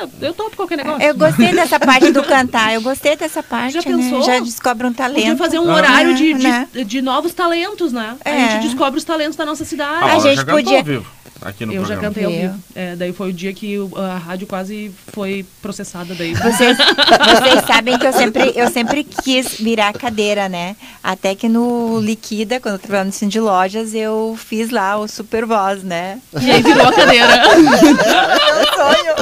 [0.00, 1.02] Eu, eu topo qualquer negócio.
[1.02, 2.72] Eu gostei dessa parte do cantar.
[2.74, 3.74] Eu gostei dessa parte.
[3.74, 3.96] Já né?
[3.96, 4.22] pensou?
[4.22, 5.20] Já descobre um talento.
[5.22, 5.74] Podia fazer um Ah.
[5.74, 6.68] horário de, É, de, né?
[6.86, 8.14] de novos talentos, né?
[8.24, 8.50] A É.
[8.52, 10.04] gente descobre os talentos da nossa cidade.
[10.10, 11.06] A A gente já podia- ao vivo
[11.40, 12.08] aqui no eu já programa.
[12.14, 12.62] cantei ao vivo.
[12.74, 16.34] É, daí foi o dia que a rádio quase foi processada daí.
[16.34, 16.76] Vocês,
[17.30, 20.74] vocês sabem que eu sempre, eu sempre quis virar cadeira, né?
[21.02, 25.44] Até que no Liquida, quando eu trabalhava no Cindy Lojas, eu fiz lá o Super
[25.46, 26.18] Voz, né?
[26.40, 27.28] E aí virou a cadeira.
[27.54, 29.14] Meu sonho.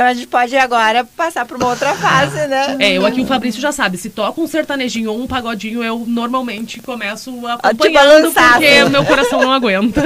[0.00, 2.74] Então a gente pode agora passar para uma outra fase, né?
[2.78, 6.04] É, eu aqui, o Fabrício já sabe, se toca um sertanejinho ou um pagodinho, eu
[6.06, 10.02] normalmente começo acompanhando balançar, porque o meu coração não aguenta.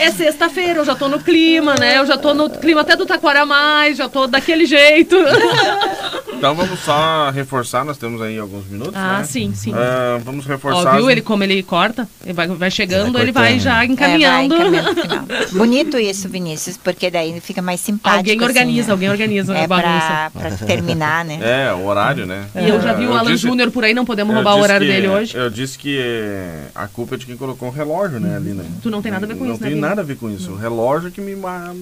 [0.00, 1.98] é sexta-feira, eu já tô no clima, né?
[1.98, 5.16] Eu já tô no clima até do Taquara Mais, já tô daquele jeito.
[6.36, 9.24] Então vamos só reforçar, nós temos aí alguns minutos, ah, né?
[9.24, 9.72] sim, sim.
[9.74, 10.92] Ah, vamos reforçar.
[10.92, 12.06] Ó, viu as- ele como ele corta?
[12.24, 14.54] Ele vai, vai chegando, Vai ele vai já encaminhando.
[14.54, 15.26] É, vai encaminhando.
[15.56, 18.18] Bonito isso, Vinícius, porque daí fica mais simpático.
[18.18, 18.92] Alguém assim, organiza, né?
[18.92, 20.30] alguém organiza É a bagunça.
[20.34, 21.38] pra, pra terminar, né?
[21.40, 22.44] É, o horário, né?
[22.54, 24.60] E eu já vi o Eu Alan disse- Júnior por aí, não podemos roubar o
[24.60, 25.36] horário que- dele hoje.
[25.36, 25.98] Eu disse que
[26.74, 28.64] a culpa é de quem colocou o relógio, né, ali, né?
[28.82, 29.88] Tu não tem nada a ver com não isso, né, tem Vini?
[29.88, 30.52] nada a ver com isso.
[30.52, 31.72] O relógio que me mar-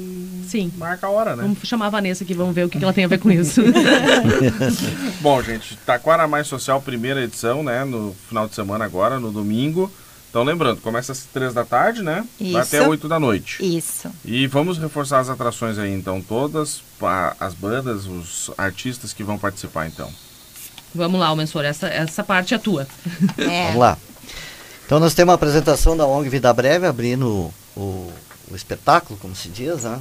[0.46, 0.70] Sim.
[0.78, 1.42] marca a hora, né?
[1.42, 3.30] Vamos chamar a Vanessa aqui, vamos ver o que que ela tem a ver com
[3.30, 3.60] isso.
[5.20, 7.84] Bom, gente, Taquara Mais Social, primeira edição, né?
[7.84, 9.90] No final de semana agora, no domingo.
[10.30, 12.26] Então, lembrando, começa às três da tarde, né?
[12.40, 12.58] Vai Isso.
[12.58, 13.64] até oito da noite.
[13.64, 14.10] Isso.
[14.24, 16.82] E vamos reforçar as atrações aí, então, todas,
[17.38, 20.10] as bandas, os artistas que vão participar, então.
[20.92, 22.86] Vamos lá, Almensor, essa, essa parte é tua.
[23.38, 23.66] É.
[23.66, 23.98] Vamos lá.
[24.86, 28.12] Então nós temos a apresentação da ONG Vida Breve, abrindo o,
[28.50, 30.00] o espetáculo, como se diz, né?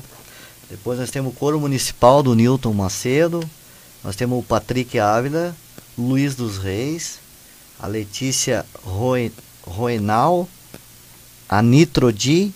[0.69, 3.47] Depois nós temos o coro municipal do Newton Macedo,
[4.03, 5.55] nós temos o Patrick Ávila,
[5.97, 7.19] Luiz dos Reis,
[7.79, 8.65] a Letícia
[9.65, 10.47] Roenal,
[11.47, 12.53] a Nitrodi,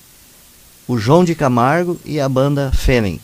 [0.87, 3.19] o João de Camargo e a banda Felen.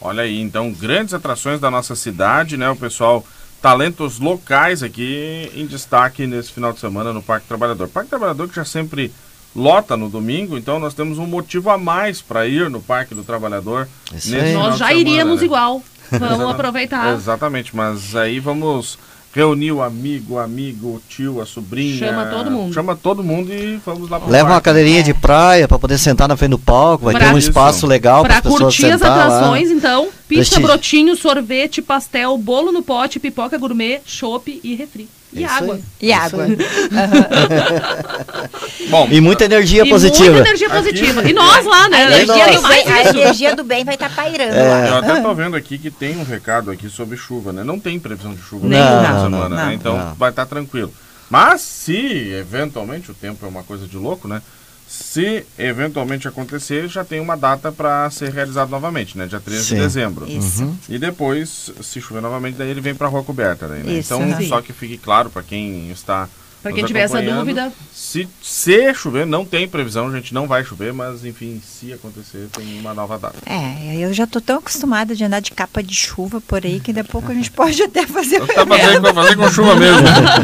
[0.00, 2.70] Olha aí, então, grandes atrações da nossa cidade, né?
[2.70, 3.24] O pessoal,
[3.60, 7.88] talentos locais aqui em destaque nesse final de semana no Parque Trabalhador.
[7.88, 9.12] Parque Trabalhador que já sempre
[9.54, 13.24] lota no domingo, então nós temos um motivo a mais para ir no Parque do
[13.24, 13.88] Trabalhador.
[14.12, 14.30] Nós de
[14.78, 15.44] já semana, iríamos né?
[15.44, 15.82] igual.
[16.18, 17.14] Vamos aproveitar.
[17.14, 18.98] Exatamente, mas aí vamos
[19.32, 21.98] reunir o amigo, o amigo, o tio, a sobrinha.
[22.08, 22.74] Chama todo mundo.
[22.74, 24.64] Chama todo mundo e vamos lá pro Leva uma parque.
[24.64, 27.48] cadeirinha de praia para poder sentar na frente do palco, vai Pra- ter um Isso.
[27.48, 29.24] espaço legal para pessoas curtir as sentar lá.
[29.26, 30.62] atrações, então, pizza, Prestígio.
[30.66, 35.08] brotinho, sorvete, pastel, bolo no pote, pipoca gourmet, chopp e refri.
[35.32, 35.74] E Isso água.
[35.74, 35.82] aí.
[36.00, 36.44] E Isso água.
[36.44, 36.56] aí.
[38.90, 40.32] Bom, E muita energia E positiva.
[40.32, 41.28] muita energia positiva.
[41.28, 41.98] E nós lá, né?
[41.98, 44.68] A energia, bem, a energia do bem vai estar pairando É.
[44.68, 44.86] lá.
[44.88, 47.62] Eu até tô vendo aqui que tem um recado aqui sobre chuva, né?
[47.62, 48.78] Não tem previsão de chuva Não,
[49.24, 49.74] semana, não, né?
[49.74, 50.14] Então não.
[50.14, 50.92] vai estar tranquilo.
[51.28, 54.42] Mas se eventualmente, o tempo é uma coisa de louco, né?
[54.90, 59.28] Se eventualmente acontecer, já tem uma data para ser realizado novamente, né?
[59.28, 59.74] Dia 13 Sim.
[59.76, 60.28] de dezembro.
[60.28, 60.76] Isso.
[60.88, 63.68] E depois, se chover novamente, daí ele vem para rua coberta.
[63.68, 63.92] Daí, né?
[63.92, 64.48] Isso, então, sim.
[64.48, 66.28] só que fique claro para quem está.
[66.62, 70.62] Pra nos quem tiver essa dúvida, Se, se chover, não tem previsão, gente, não vai
[70.64, 73.36] chover, mas enfim, se acontecer, tem uma nova data.
[73.46, 76.92] É, eu já tô tão acostumada de andar de capa de chuva por aí que
[76.92, 78.40] daqui a pouco a gente pode até fazer.
[78.46, 80.00] Tá fazendo, vai fazer com chuva mesmo.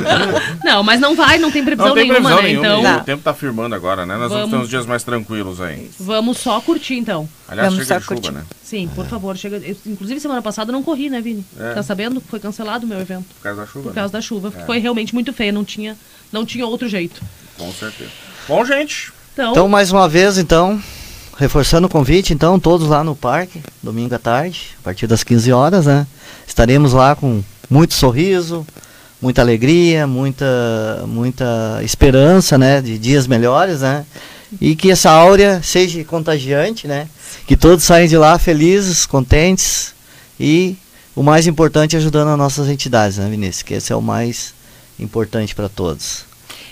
[0.64, 2.48] Não, mas não vai, não tem previsão Não tem nenhuma, previsão né?
[2.48, 2.88] nenhuma.
[2.90, 4.16] Então, o tempo tá firmando agora, né?
[4.16, 4.64] Nós vamos, ter Vamos.
[4.66, 5.90] uns dias mais tranquilos aí.
[6.00, 7.28] vamos só curtir, então.
[7.48, 8.32] Aliás, Vamos chega só de chuva, curtir.
[8.36, 8.44] né?
[8.66, 9.58] Sim, por favor, chega.
[9.58, 11.46] eu, inclusive, semana passada eu não corri, né, Vini?
[11.56, 11.74] É.
[11.74, 12.20] Tá sabendo?
[12.20, 13.24] Foi cancelado o meu evento.
[13.36, 13.82] Por causa da chuva.
[13.82, 13.94] Por né?
[13.94, 14.52] causa da chuva.
[14.56, 14.66] É.
[14.66, 15.96] Foi realmente muito feio, não tinha,
[16.32, 17.22] não tinha outro jeito.
[17.56, 18.10] Com certeza.
[18.48, 20.82] Bom, gente, Então, Então, mais uma vez, então,
[21.38, 25.52] reforçando o convite, então, todos lá no parque, domingo à tarde, a partir das 15
[25.52, 26.04] horas, né?
[26.44, 28.66] Estaremos lá com muito sorriso,
[29.22, 32.82] muita alegria, muita, muita esperança, né?
[32.82, 34.04] De dias melhores, né?
[34.60, 37.08] E que essa áurea seja contagiante, né?
[37.46, 39.94] Que todos saiam de lá felizes, contentes
[40.38, 40.76] e
[41.14, 43.62] o mais importante ajudando as nossas entidades, né, Vinícius?
[43.62, 44.54] Que esse é o mais
[44.98, 46.24] importante para todos.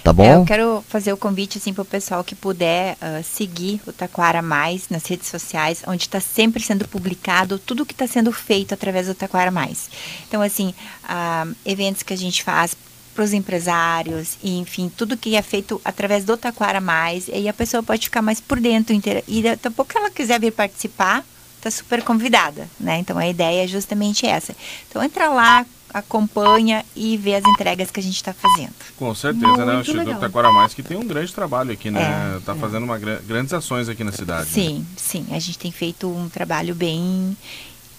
[0.04, 0.22] Tá bom?
[0.22, 3.92] É, eu quero fazer o convite assim para o pessoal que puder uh, seguir o
[3.92, 8.74] Taquara Mais nas redes sociais, onde está sempre sendo publicado tudo que está sendo feito
[8.74, 9.88] através do Taquara Mais.
[10.28, 10.74] Então, assim,
[11.04, 12.76] uh, eventos que a gente faz
[13.14, 17.48] para os empresários, e, enfim, tudo que é feito através do Taquara Mais, e aí
[17.48, 18.94] a pessoa pode ficar mais por dentro.
[19.28, 21.24] E daqui a pouco que ela quiser vir participar,
[21.56, 22.98] está super convidada, né?
[22.98, 24.54] Então a ideia é justamente essa.
[24.88, 28.74] Então entra lá, acompanha e vê as entregas que a gente está fazendo.
[28.96, 29.76] Com certeza, Muito né?
[29.76, 30.20] O Instituto.
[30.20, 32.36] Taquara Mais que tem um grande trabalho aqui, né?
[32.38, 32.58] Está é, é.
[32.58, 34.50] fazendo uma, grandes ações aqui na cidade.
[34.50, 34.86] Sim, né?
[34.96, 35.26] sim.
[35.30, 37.36] A gente tem feito um trabalho bem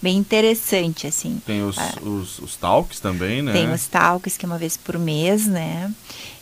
[0.06, 1.42] bem interessante, assim.
[1.48, 3.52] Tem os, ah, os, os, talks também, né?
[3.52, 5.92] Tem os talks, que é uma vez por mês, né?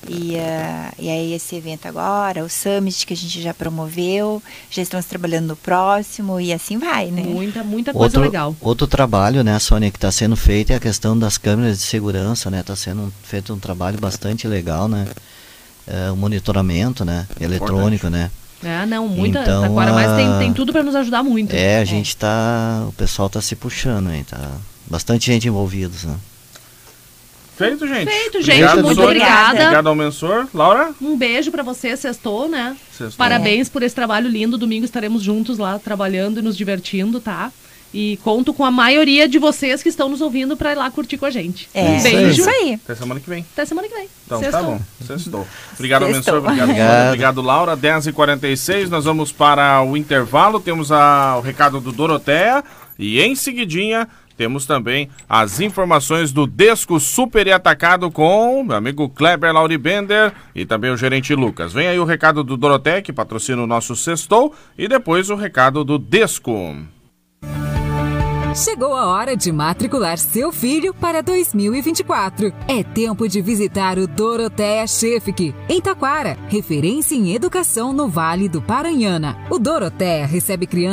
[0.05, 4.81] E, uh, e aí esse evento agora, o Summit que a gente já promoveu, já
[4.81, 7.21] estamos trabalhando no próximo e assim vai, né?
[7.23, 8.53] Muita, muita coisa outro, legal.
[8.59, 12.51] Outro trabalho, né, Sônia, que está sendo feito é a questão das câmeras de segurança,
[12.51, 12.59] né?
[12.59, 15.07] Está sendo feito um trabalho bastante legal, né?
[15.87, 17.25] É, o monitoramento, né?
[17.39, 18.11] Eletrônico, Importante.
[18.11, 18.42] né?
[18.63, 19.41] É, não, muita.
[19.41, 19.93] Então, Taquara a...
[19.93, 21.53] Mais tem, tem tudo para nos ajudar muito.
[21.53, 21.85] É, a é.
[21.85, 22.85] gente tá.
[22.87, 24.51] O pessoal tá se puxando aí, tá.
[24.87, 26.15] Bastante gente envolvida, né?
[27.55, 28.09] Feito, gente.
[28.09, 28.63] Feito, gente.
[28.63, 29.61] Obrigado, muito obrigada.
[29.61, 30.47] Obrigado ao Mensor.
[30.53, 30.91] Laura?
[30.99, 32.75] Um beijo para você, sextou, né?
[32.91, 33.17] Sextou.
[33.17, 34.57] Parabéns por esse trabalho lindo.
[34.57, 37.51] Domingo estaremos juntos lá trabalhando e nos divertindo, tá?
[37.93, 41.17] E conto com a maioria de vocês que estão nos ouvindo para ir lá curtir
[41.17, 41.69] com a gente.
[41.73, 42.41] É, um beijo.
[42.41, 42.73] Isso aí.
[42.83, 43.45] Até semana que vem.
[43.53, 44.09] Até semana que vem.
[44.25, 44.61] Então tá Sextou.
[44.61, 44.81] tá bom.
[45.05, 45.47] Sextou.
[45.73, 46.37] Obrigado, Sextou.
[46.39, 47.07] Obrigado, obrigado.
[47.07, 47.77] obrigado, Laura.
[47.77, 50.59] 10h46, nós vamos para o intervalo.
[50.59, 52.63] Temos a, o recado do Doroteia.
[52.97, 59.07] E em seguidinha, temos também as informações do Desco Super e Atacado com meu amigo
[59.09, 61.71] Kleber Lauribender e também o gerente Lucas.
[61.71, 65.83] Vem aí o recado do Doroteia, que patrocina o nosso Sextou, e depois o recado
[65.83, 66.75] do Desco.
[68.55, 72.53] Chegou a hora de matricular seu filho para 2024.
[72.67, 78.61] É tempo de visitar o Doroteia Chefik, em Taquara, referência em educação no Vale do
[78.61, 79.35] Paranhana.
[79.49, 80.91] O Doroteia recebe crianças